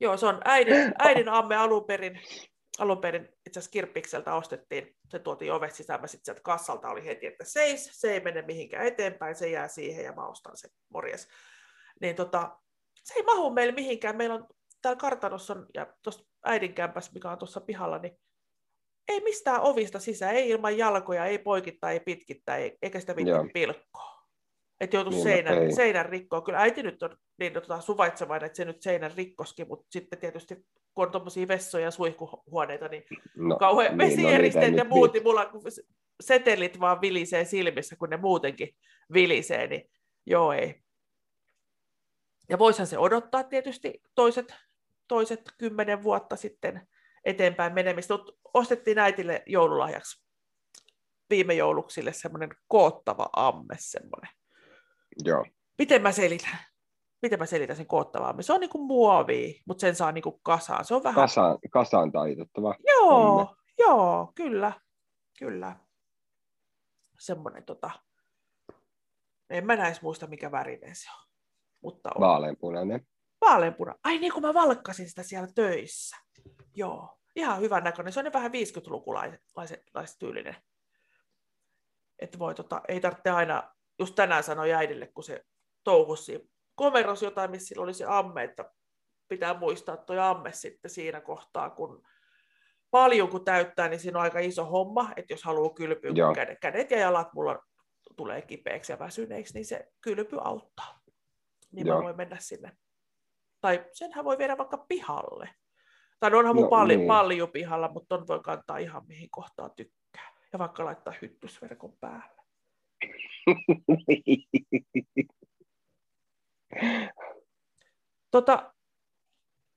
Joo, 0.02 0.17
se 0.17 0.25
on 0.25 0.41
äidin, 0.45 0.93
äidin 0.99 1.30
amme 1.30 1.56
alun 1.56 1.86
perin, 1.86 2.21
alun 2.80 3.02
perin 3.02 3.30
itse 3.47 3.60
asiassa 3.60 3.71
Kirppikseltä 3.71 4.36
ostettiin, 4.36 4.95
se 5.10 5.19
tuotiin 5.19 5.54
ovet 5.54 5.75
sisään, 5.75 6.02
mä 6.02 6.08
sitten 6.08 6.25
sieltä 6.25 6.41
kassalta 6.41 6.89
oli 6.89 7.06
heti, 7.06 7.25
että 7.25 7.43
seis, 7.43 7.89
se 7.93 8.13
ei 8.13 8.19
mene 8.19 8.41
mihinkään 8.41 8.88
eteenpäin, 8.88 9.36
se 9.36 9.49
jää 9.49 9.67
siihen 9.67 10.06
ja 10.06 10.13
mä 10.13 10.28
ostan 10.28 10.58
sen, 10.58 10.71
morjes. 10.93 11.28
Niin 12.02 12.15
tota, 12.15 12.58
se 13.04 13.13
ei 13.13 13.23
mahu 13.23 13.49
meille 13.49 13.73
mihinkään, 13.73 14.17
meillä 14.17 14.36
on 14.36 14.47
täällä 14.82 14.99
kartanossa 14.99 15.54
on, 15.54 15.65
ja 15.73 15.88
tuossa 16.04 16.25
äidin 16.45 16.73
kämpässä, 16.73 17.12
mikä 17.13 17.32
on 17.32 17.38
tuossa 17.38 17.62
pihalla, 17.62 17.97
niin 17.97 18.19
ei 19.10 19.22
mistään 19.22 19.62
ovista 19.62 20.00
sisään, 20.00 20.36
ei 20.36 20.50
ilman 20.50 20.78
jalkoja, 20.78 21.26
ei 21.26 21.38
poikittaa, 21.38 21.91
ei 21.91 22.00
pitkittää, 22.00 22.58
eikä 22.82 23.00
sitä 23.00 23.13
mitään 23.13 23.50
pilkkoa. 23.54 24.19
Että 24.80 24.95
joutu 24.95 25.10
niin, 25.10 25.17
no 25.17 25.24
seinän, 25.24 25.76
seinän 25.76 26.06
rikkoon. 26.06 26.43
Kyllä 26.43 26.60
äiti 26.60 26.84
nyt 26.84 27.04
on 27.04 27.17
niin 27.39 27.54
tota, 27.54 27.82
suvaitsevainen, 27.82 28.45
että 28.45 28.58
se 28.58 28.65
nyt 28.65 28.82
seinän 28.82 29.12
rikkoski, 29.17 29.65
mutta 29.65 29.88
sitten 29.89 30.19
tietysti 30.19 30.56
kun 30.93 31.06
on 31.06 31.12
tuommoisia 31.12 31.48
vessoja 31.48 31.84
ja 31.84 31.91
suihkuhuoneita, 31.91 32.88
niin 32.88 33.04
no, 33.36 33.58
kauhean 33.58 33.98
niin, 33.98 34.10
vesijäristeet 34.10 34.72
no, 34.72 34.78
ja 34.78 34.84
muut, 34.84 35.13
niin 35.13 35.24
mulla 35.24 35.52
setelit 36.24 36.80
vaan 36.80 37.02
vilisee 37.02 37.45
silmissä, 37.45 37.95
kun 37.95 38.10
ne 38.10 38.17
muutenkin 38.17 38.76
vilisee, 39.13 39.67
niin 39.67 39.89
joo 40.26 40.54
ei. 40.54 40.76
Ja 42.50 42.60
voisihan 42.60 42.88
se 42.88 42.98
odottaa 42.98 43.43
tietysti 43.43 44.02
toiset, 44.15 44.56
toiset 45.08 45.41
kymmenen 45.58 46.04
vuotta 46.04 46.36
sitten 46.36 46.88
eteenpäin 47.25 47.73
menemistä. 47.73 48.13
Ostettiin 48.53 48.99
äitille 48.99 49.43
joululahjaksi 49.45 50.29
viime 51.29 51.53
jouluksille 51.53 52.13
semmoinen 52.13 52.49
koottava 52.67 53.29
amme 53.36 53.75
semmoinen. 53.79 54.32
Joo. 55.23 55.45
Miten 55.77 56.01
mä 56.01 56.12
selitän? 56.12 56.60
Miten 57.21 57.39
mä 57.39 57.45
selitän 57.45 57.75
sen 57.75 57.86
koottava 57.86 58.29
amme? 58.29 58.43
Se 58.43 58.53
on 58.53 58.60
niinku 58.60 58.88
muovi, 58.88 59.62
mutta 59.65 59.82
sen 59.82 59.95
saa 59.95 60.12
niinku 60.12 60.39
kasaan. 60.43 60.86
Se 60.86 60.95
on 60.95 61.03
vähän... 61.03 61.21
Kasaan, 61.21 61.58
kasaan 61.71 62.12
taitettava. 62.12 62.75
Joo, 62.88 63.39
amme. 63.39 63.55
joo, 63.79 64.32
kyllä, 64.36 64.71
kyllä. 65.39 65.75
Semmoinen 67.19 67.63
tota... 67.63 67.91
En 69.49 69.65
mä 69.65 69.75
näis 69.75 70.01
muista, 70.01 70.27
mikä 70.27 70.51
värinen 70.51 70.95
se 70.95 71.10
on. 71.17 71.29
Mutta 71.82 72.10
on. 72.15 72.21
Vaaleanpunainen. 72.21 73.08
Vaaleanpuna. 73.41 73.95
Ai 74.04 74.17
niin 74.17 74.34
kuin 74.34 74.41
mä 74.41 74.54
valkkasin 74.54 75.10
sitä 75.10 75.23
siellä 75.23 75.47
töissä. 75.56 76.17
Joo, 76.75 77.19
ihan 77.36 77.60
hyvän 77.60 77.84
näköinen. 77.84 78.13
Se 78.13 78.19
on 78.19 78.34
vähän 78.34 78.52
50-lukulaistyylinen. 78.52 80.56
Että 82.19 82.39
voi, 82.39 82.56
tota, 82.56 82.82
ei 82.88 82.99
tarvitse 82.99 83.30
aina, 83.30 83.75
just 83.99 84.15
tänään 84.15 84.43
sanoi 84.43 84.73
äidille, 84.73 85.08
kun 85.08 85.23
se 85.23 85.45
touhusi 85.84 86.49
komeros 86.75 87.21
jotain, 87.21 87.52
missä 87.52 87.67
sillä 87.67 87.84
oli 87.84 87.93
se 87.93 88.06
amme, 88.08 88.43
että 88.43 88.71
pitää 89.28 89.60
muistaa 89.60 89.97
tuo 89.97 90.19
amme 90.19 90.54
sitten 90.54 90.91
siinä 90.91 91.21
kohtaa, 91.21 91.69
kun 91.69 92.04
paljon 92.91 93.30
kun 93.30 93.45
täyttää, 93.45 93.89
niin 93.89 93.99
siinä 93.99 94.19
on 94.19 94.23
aika 94.23 94.39
iso 94.39 94.65
homma, 94.65 95.12
että 95.15 95.34
jos 95.34 95.43
haluaa 95.43 95.73
kylpyä, 95.73 96.12
kun 96.25 96.36
kädet, 96.36 96.60
kädet 96.60 96.91
ja 96.91 96.99
jalat 96.99 97.34
mulla 97.34 97.60
tulee 98.15 98.41
kipeäksi 98.41 98.91
ja 98.91 98.99
väsyneeksi, 98.99 99.54
niin 99.54 99.65
se 99.65 99.88
kylpy 100.02 100.38
auttaa. 100.41 100.99
Niin 101.71 101.88
Joo. 101.88 101.97
mä 101.97 102.04
voin 102.04 102.17
mennä 102.17 102.38
sinne. 102.39 102.71
Tai 103.62 103.86
senhän 103.93 104.26
voi 104.26 104.38
viedä 104.38 104.58
vaikka 104.58 104.78
pihalle. 104.78 105.50
Tai 106.19 106.34
onhan 106.34 106.56
mun 106.56 106.63
no, 106.63 106.69
palli, 106.69 106.98
niin. 106.98 107.08
palli 107.08 107.38
pihalla, 107.54 107.91
mutta 107.93 108.15
on 108.15 108.28
voi 108.28 108.39
kantaa 108.39 108.78
ihan 108.78 109.08
mihin 109.08 109.30
kohtaan 109.30 109.72
tykkää. 109.72 110.34
Ja 110.54 110.60
vaikka 110.60 110.86
laittaa 110.86 111.13
hyttysverkon 111.22 111.98
päälle. 112.00 112.43
tota, 118.32 118.74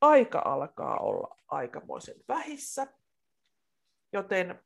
aika 0.01 0.43
alkaa 0.45 0.99
olla 0.99 1.37
aikamoisen 1.49 2.17
vähissä, 2.29 2.87
joten 4.13 4.65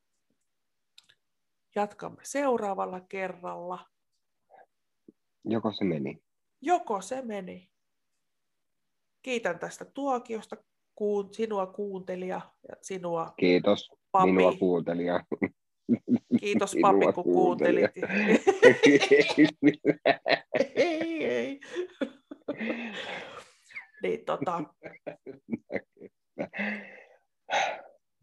jatkamme 1.75 2.21
seuraavalla 2.23 3.01
kerralla. 3.01 3.87
Joko 5.45 5.73
se 5.73 5.85
meni? 5.85 6.23
Joko 6.61 7.01
se 7.01 7.23
meni. 7.23 7.76
Kiitän 9.27 9.59
tästä 9.59 9.85
tuokiosta 9.85 10.57
kuun, 10.95 11.35
sinua 11.35 11.67
kuuntelija 11.67 12.41
ja 12.69 12.77
sinua 12.83 13.35
Kiitos, 13.37 13.91
papi. 14.13 14.33
minua 14.33 14.53
kuuntelija. 14.59 15.21
Kiitos 16.41 16.71
sinua 16.71 16.93
papi, 16.93 17.13
kun 17.13 17.25
kuuntelit. 17.25 17.91
ei, 20.75 21.25
ei. 21.25 21.61
niin, 24.03 24.25
tota, 24.25 24.63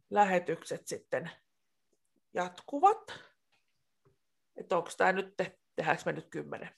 lähetykset 0.09 0.87
sitten 0.87 1.31
jatkuvat. 2.33 3.13
Että 4.57 4.77
onko 4.77 4.89
tämä 4.97 5.11
nyt, 5.11 5.37
tehdäänkö 5.75 6.03
me 6.05 6.11
nyt 6.11 6.27
kymmenen, 6.29 6.69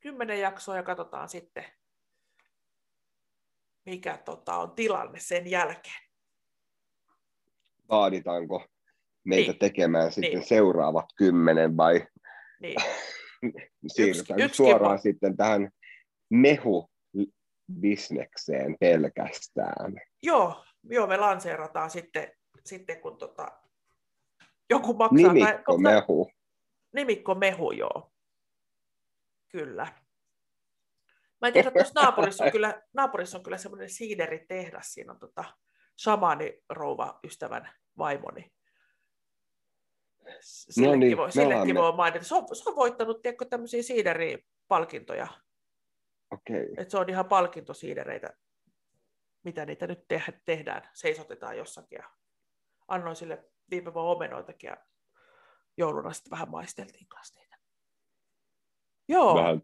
kymmenen 0.00 0.40
jaksoa 0.40 0.76
ja 0.76 0.82
katsotaan 0.82 1.28
sitten, 1.28 1.64
mikä 3.86 4.18
tota, 4.24 4.56
on 4.56 4.70
tilanne 4.70 5.18
sen 5.20 5.50
jälkeen. 5.50 6.02
Vaaditaanko 7.90 8.66
meitä 9.24 9.50
niin. 9.50 9.58
tekemään 9.58 10.12
sitten 10.12 10.32
niin. 10.32 10.48
seuraavat 10.48 11.06
kymmenen 11.16 11.76
vai 11.76 12.06
niin. 12.60 12.76
siirrytään 13.96 14.40
yksi, 14.40 14.56
suoraan 14.56 14.94
yksi 14.94 15.02
sitten 15.02 15.36
tähän 15.36 15.70
mehu 16.30 16.90
bisnekseen 17.80 18.76
pelkästään. 18.80 19.94
Joo, 20.22 20.64
joo, 20.84 21.06
me 21.06 21.16
lanseerataan 21.16 21.90
sitten, 21.90 22.32
sitten 22.64 23.00
kun 23.00 23.18
tota, 23.18 23.48
joku 24.70 24.94
maksaa. 24.94 25.32
Nimikko 25.32 25.72
tai, 25.72 25.82
mehu. 25.82 26.30
Nimikko 26.92 27.34
mehu, 27.34 27.72
joo. 27.72 28.12
Kyllä. 29.48 29.86
Mä 31.40 31.48
en 31.48 31.52
tiedä, 31.52 31.68
että 31.68 31.92
naapurissa 32.00 32.44
on 32.44 32.52
kyllä, 32.52 32.82
naapurissa 32.92 33.38
on 33.38 33.44
kyllä 33.44 33.58
semmoinen 33.58 33.90
siideritehdas, 33.90 34.94
siinä 34.94 35.12
on 35.12 35.18
tota, 35.18 35.44
shamani 35.98 36.62
rouva 36.68 37.20
ystävän 37.24 37.70
vaimoni. 37.98 38.52
Sillekin, 40.40 40.92
no 40.92 40.96
niin, 40.96 41.16
voi, 41.16 41.32
sillekin 41.32 41.74
voi 41.74 41.96
mainita. 41.96 42.24
Se 42.24 42.34
on, 42.34 42.46
se 42.52 42.70
on 42.70 42.76
voittanut 42.76 43.22
tiedätkö, 43.22 43.44
tämmöisiä 43.44 43.82
siideripalkintoja. 43.82 45.26
Okay. 46.30 46.68
Et 46.76 46.90
se 46.90 46.98
on 46.98 47.08
ihan 47.08 47.28
palkintosiidereitä, 47.28 48.30
mitä 49.42 49.66
niitä 49.66 49.86
nyt 49.86 50.08
te- 50.08 50.40
tehdään. 50.44 50.82
Seisotetaan 50.92 51.58
jossakin. 51.58 51.96
Ja 51.96 52.10
annoin 52.88 53.16
sille 53.16 53.44
viime 53.70 53.94
vuonna 53.94 54.10
omenoitakin 54.10 54.68
ja 54.68 54.76
jouluna 55.76 56.12
sitten 56.12 56.30
vähän 56.30 56.50
maisteltiin 56.50 57.06
kanssa 57.08 57.40
niitä. 57.40 57.56
Joo. 59.08 59.34
Vähän 59.34 59.62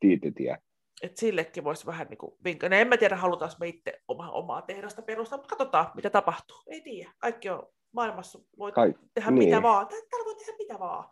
tiitetiä 0.00 0.58
että 1.02 1.20
sillekin 1.20 1.64
voisi 1.64 1.86
vähän 1.86 2.06
niin 2.10 2.18
kuin 2.18 2.34
vinkata. 2.44 2.74
No 2.74 2.80
en 2.80 2.88
mä 2.88 2.96
tiedä, 2.96 3.16
halutaanko 3.16 3.56
me 3.60 3.68
itse 3.68 4.02
oma, 4.08 4.30
omaa 4.30 4.62
tehdasta 4.62 5.02
perustaa, 5.02 5.38
mutta 5.38 5.56
katsotaan, 5.56 5.90
mitä 5.94 6.10
tapahtuu. 6.10 6.56
Ei 6.66 6.80
tiedä. 6.80 7.12
Kaikki 7.18 7.50
on 7.50 7.68
maailmassa, 7.92 8.38
voi 8.58 8.72
Kaik- 8.72 8.98
tehdä 9.14 9.30
niin. 9.30 9.48
mitä 9.48 9.62
vaan. 9.62 9.86
Täällä 9.86 10.24
voi 10.24 10.36
tehdä 10.36 10.52
mitä 10.58 10.78
vaan. 10.78 11.10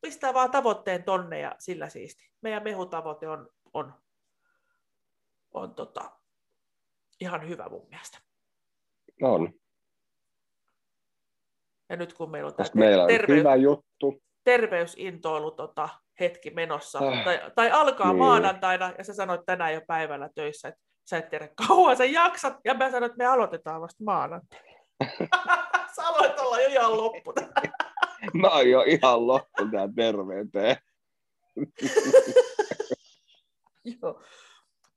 Pistää 0.00 0.34
vaan 0.34 0.50
tavoitteen 0.50 1.04
tonne 1.04 1.40
ja 1.40 1.56
sillä 1.58 1.88
siisti. 1.88 2.30
Meidän 2.40 2.62
mehutavoite 2.62 3.28
on, 3.28 3.48
on, 3.74 3.94
on 5.54 5.74
tota, 5.74 6.10
ihan 7.20 7.48
hyvä 7.48 7.68
mun 7.68 7.86
mielestä. 7.90 8.18
On. 9.22 9.52
Ja 11.88 11.96
nyt 11.96 12.12
kun 12.12 12.30
meillä 12.30 12.48
on 12.48 12.54
tämä 12.54 12.68
meillä 12.74 13.02
on 13.02 13.08
terveys, 13.08 13.38
hyvä 13.38 13.56
juttu. 13.56 14.22
terveysintoilu 14.44 15.50
tota, 15.50 15.88
hetki 16.20 16.50
menossa, 16.50 16.98
äh, 16.98 17.24
tai, 17.24 17.40
tai 17.54 17.70
alkaa 17.70 18.12
niin. 18.12 18.18
maanantaina, 18.18 18.92
ja 18.98 19.04
sä 19.04 19.14
sanoit 19.14 19.40
tänään 19.46 19.74
jo 19.74 19.80
päivällä 19.86 20.30
töissä, 20.34 20.68
että 20.68 20.80
sä 21.10 21.18
et 21.18 21.30
tiedä 21.30 21.48
kauan 21.68 21.96
sä 21.96 22.04
jaksat, 22.04 22.56
ja 22.64 22.74
mä 22.74 22.90
sanoin, 22.90 23.10
että 23.10 23.18
me 23.18 23.26
aloitetaan 23.26 23.80
vasta 23.80 24.04
maanantaina. 24.04 24.68
sä 25.96 26.08
aloit 26.08 26.38
olla 26.38 26.60
jo 26.60 26.68
ihan 26.68 26.96
loppu. 26.96 27.34
mä 28.40 28.48
oon 28.48 28.70
jo 28.70 28.82
ihan 28.82 29.26
loppu 29.26 29.68
tää 29.70 29.88
terveyteen. 29.96 30.76
Joo. 34.02 34.22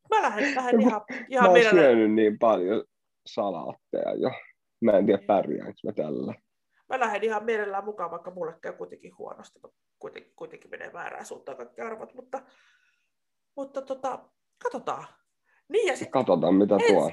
Mä 0.10 0.22
lähden, 0.22 0.56
lähden 0.56 0.82
ihan, 0.82 1.02
ihan 1.30 1.46
mä 1.46 1.52
oon 1.52 1.64
syönyt 1.70 2.12
niin 2.12 2.40
paljon 2.40 2.84
salaatteja 3.26 4.16
jo. 4.16 4.32
Mä 4.82 4.92
en 4.92 5.06
tiedä 5.06 5.24
pärjäänkö 5.28 5.80
mä 5.84 5.92
tällä. 5.92 6.34
Mä 6.90 7.00
lähden 7.00 7.24
ihan 7.24 7.46
mielellään 7.46 7.86
mukaan, 7.86 8.12
vaikka 8.12 8.32
mulle 8.32 8.56
käy 8.62 8.74
kuitenkin 8.74 9.18
huonosti. 9.18 9.60
Kuitenkin, 10.02 10.34
kuitenkin 10.36 10.72
menee 10.72 10.94
väärään 10.94 11.26
suuntaan 11.26 11.58
kaikki 11.58 11.82
arvot, 11.82 12.14
mutta, 12.14 12.42
mutta 13.56 13.82
tota, 13.82 14.30
katsotaan. 14.64 15.08
Niin 15.70 15.88
ja 15.88 15.98
sit, 15.98 16.12
katsotaan, 16.12 16.56
mitä 16.56 16.76
ensi, 16.76 16.94
tuo. 16.94 17.12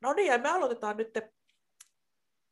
No 0.00 0.12
niin, 0.12 0.26
ja 0.26 0.38
me 0.38 0.48
aloitetaan 0.48 0.96
nyt, 0.96 1.18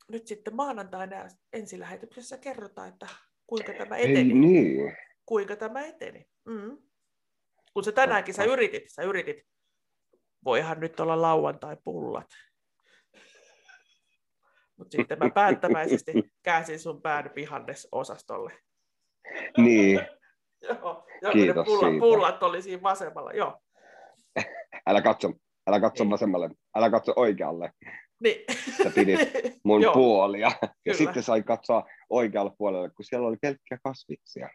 nyt 0.08 0.26
sitten 0.26 0.56
maanantaina 0.56 1.16
ensilähetyksessä 1.52 2.38
kerrotaan, 2.38 2.88
että 2.88 3.06
kuinka 3.46 3.72
tämä 3.72 3.96
eteni. 3.96 4.18
Ei 4.18 4.24
niin. 4.24 4.96
Kuinka 5.26 5.56
tämä 5.56 5.84
eteni. 5.86 6.28
Mm. 6.44 6.78
Kun 7.72 7.84
sä 7.84 7.92
tänäänkin 7.92 8.34
sä 8.34 8.44
yritit, 8.44 8.84
sä 8.88 9.02
yritit, 9.02 9.46
voihan 10.44 10.80
nyt 10.80 11.00
olla 11.00 11.22
lauantai-pullat. 11.22 12.30
Mutta 14.76 14.96
sitten 14.96 15.18
mä 15.18 15.30
päättäväisesti 15.30 16.12
käänsin 16.42 16.80
sun 16.80 17.02
pään 17.02 17.30
vihannesosastolle. 17.36 18.65
Niin. 19.58 20.00
joo, 20.62 21.06
Kiitos 21.32 21.66
pullat, 21.66 21.90
siitä. 21.90 22.00
pullat 22.00 22.42
oli 22.42 22.62
siinä 22.62 22.82
vasemmalla, 22.82 23.32
joo. 23.32 23.60
älä 24.88 25.02
katso, 25.02 25.32
älä 25.66 25.80
katso 25.80 26.04
niin. 26.04 26.10
vasemmalle, 26.10 26.50
älä 26.76 26.90
katso 26.90 27.12
oikealle. 27.16 27.70
Niin. 28.22 28.44
Sä 28.82 28.90
pidit 28.94 29.20
mun 29.64 29.82
puolia. 29.92 30.52
Ja 30.86 30.94
sitten 30.94 31.22
sai 31.22 31.42
katsoa 31.42 31.86
oikealle 32.10 32.50
puolelle, 32.58 32.90
kun 32.90 33.04
siellä 33.04 33.28
oli 33.28 33.36
pelkkiä 33.42 33.78
kasviksia. 33.84 34.48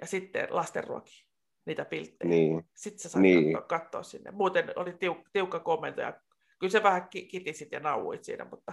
Ja 0.00 0.06
sitten 0.06 0.46
lastenruoki, 0.50 1.24
niitä 1.66 1.84
pilttejä. 1.84 2.28
Niin. 2.28 2.62
Sitten 2.74 2.98
sä 2.98 3.08
sait 3.08 3.22
niin. 3.22 3.52
katsoa, 3.52 3.78
katsoa 3.78 4.02
sinne. 4.02 4.30
Muuten 4.30 4.72
oli 4.76 4.92
tiuk, 4.92 5.18
tiukka 5.32 5.60
komento 5.60 6.00
ja 6.00 6.20
kyllä 6.58 6.70
se 6.70 6.82
vähän 6.82 7.08
kitisit 7.08 7.72
ja 7.72 7.80
nauuit 7.80 8.24
siinä, 8.24 8.46
mutta 8.50 8.72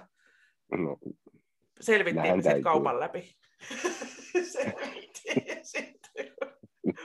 No, 0.78 0.98
Selvittiin 1.80 2.44
sitten 2.44 2.62
kaupan 2.62 3.00
läpi. 3.00 3.36
Sitten. 5.64 6.34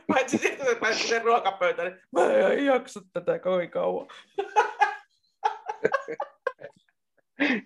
Paitsi 0.07 0.39
sitten, 0.39 0.67
kun 0.67 0.77
pääsi 0.81 1.09
sen 1.09 1.25
ruokapöytään, 1.25 1.93
niin 1.93 2.01
mä 2.13 2.49
en 2.49 2.65
jaksa 2.65 3.01
tätä 3.13 3.39
kovin 3.39 3.71
kauan. 3.71 4.07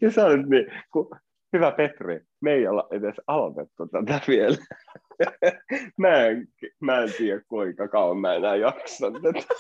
ja 0.03 0.11
sä 0.11 0.27
olet 0.27 0.49
niin, 0.49 0.67
kun, 0.93 1.11
hyvä 1.53 1.73
Petri, 1.73 2.21
me 2.41 2.53
ei 2.53 2.67
olla 2.67 2.89
edes 2.91 3.15
aloitettu 3.27 3.87
tätä 3.87 4.21
vielä. 4.29 4.57
mä, 5.99 6.27
en, 6.27 6.49
mä 6.81 7.03
en 7.03 7.13
tiedä 7.19 7.41
kuinka 7.49 7.89
kauan 7.89 8.19
mä 8.19 8.35
enää 8.35 8.57
jaksan 8.57 9.13
tätä. 9.13 9.55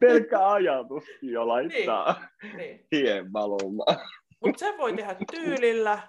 pelkkä 0.00 0.52
ajatuskin 0.52 1.32
jo 1.32 1.48
laittaa 1.48 2.24
niin, 2.42 2.56
niin. 2.56 2.86
hien 2.92 3.32
valumaan. 3.32 3.96
Mutta 4.44 4.58
sen 4.58 4.78
voi 4.78 4.92
tehdä 4.96 5.16
tyylillä 5.32 6.08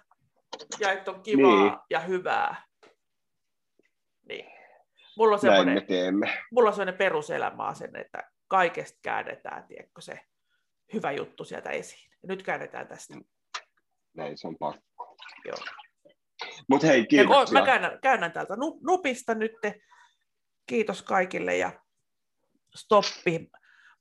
ja 0.80 0.91
että 0.91 1.12
on 1.12 1.24
kivaa 1.24 1.63
niin. 1.63 1.80
ja 1.89 2.00
hyvää. 2.00 2.65
Niin. 4.28 4.46
Mulla 5.17 5.34
on 5.34 5.39
semmoinen, 5.39 5.84
mulla 6.52 6.70
on 6.70 6.76
semmoinen 6.76 6.98
peruselämä 6.98 7.74
sen, 7.74 7.96
että 7.96 8.32
kaikesta 8.48 9.00
käännetään, 9.02 9.63
tiedätkö, 9.67 10.02
se 10.02 10.20
hyvä 10.94 11.12
juttu 11.12 11.46
sieltä 11.46 11.70
esiin. 11.70 12.12
Ja 12.24 12.28
nyt 12.28 12.44
käännetään 12.44 12.88
tästä. 12.88 13.13
Näin 14.13 14.38
se 14.38 14.48
on 14.48 14.58
pakko. 14.58 15.17
Joo. 15.46 15.58
Mut 16.67 16.84
hei, 16.84 17.06
kiitos. 17.06 17.52
Mä 17.52 17.65
käännän, 17.65 18.00
käännän 18.02 18.32
täältä 18.32 18.54
nupista 18.82 19.36
nyt. 19.36 19.52
Kiitos 20.67 21.04
kaikille 21.04 21.58
ja 21.58 21.72
stoppi. 22.76 23.50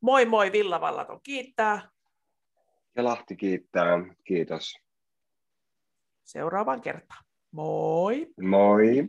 Moi 0.00 0.24
moi 0.24 0.52
Villavallaton 0.52 1.20
kiittää. 1.22 1.90
Ja 2.96 3.04
Lahti 3.04 3.36
kiittää. 3.36 3.98
Kiitos. 4.24 4.78
Seuraavaan 6.24 6.80
kertaan. 6.80 7.24
Moi. 7.52 8.26
Moi. 8.40 9.08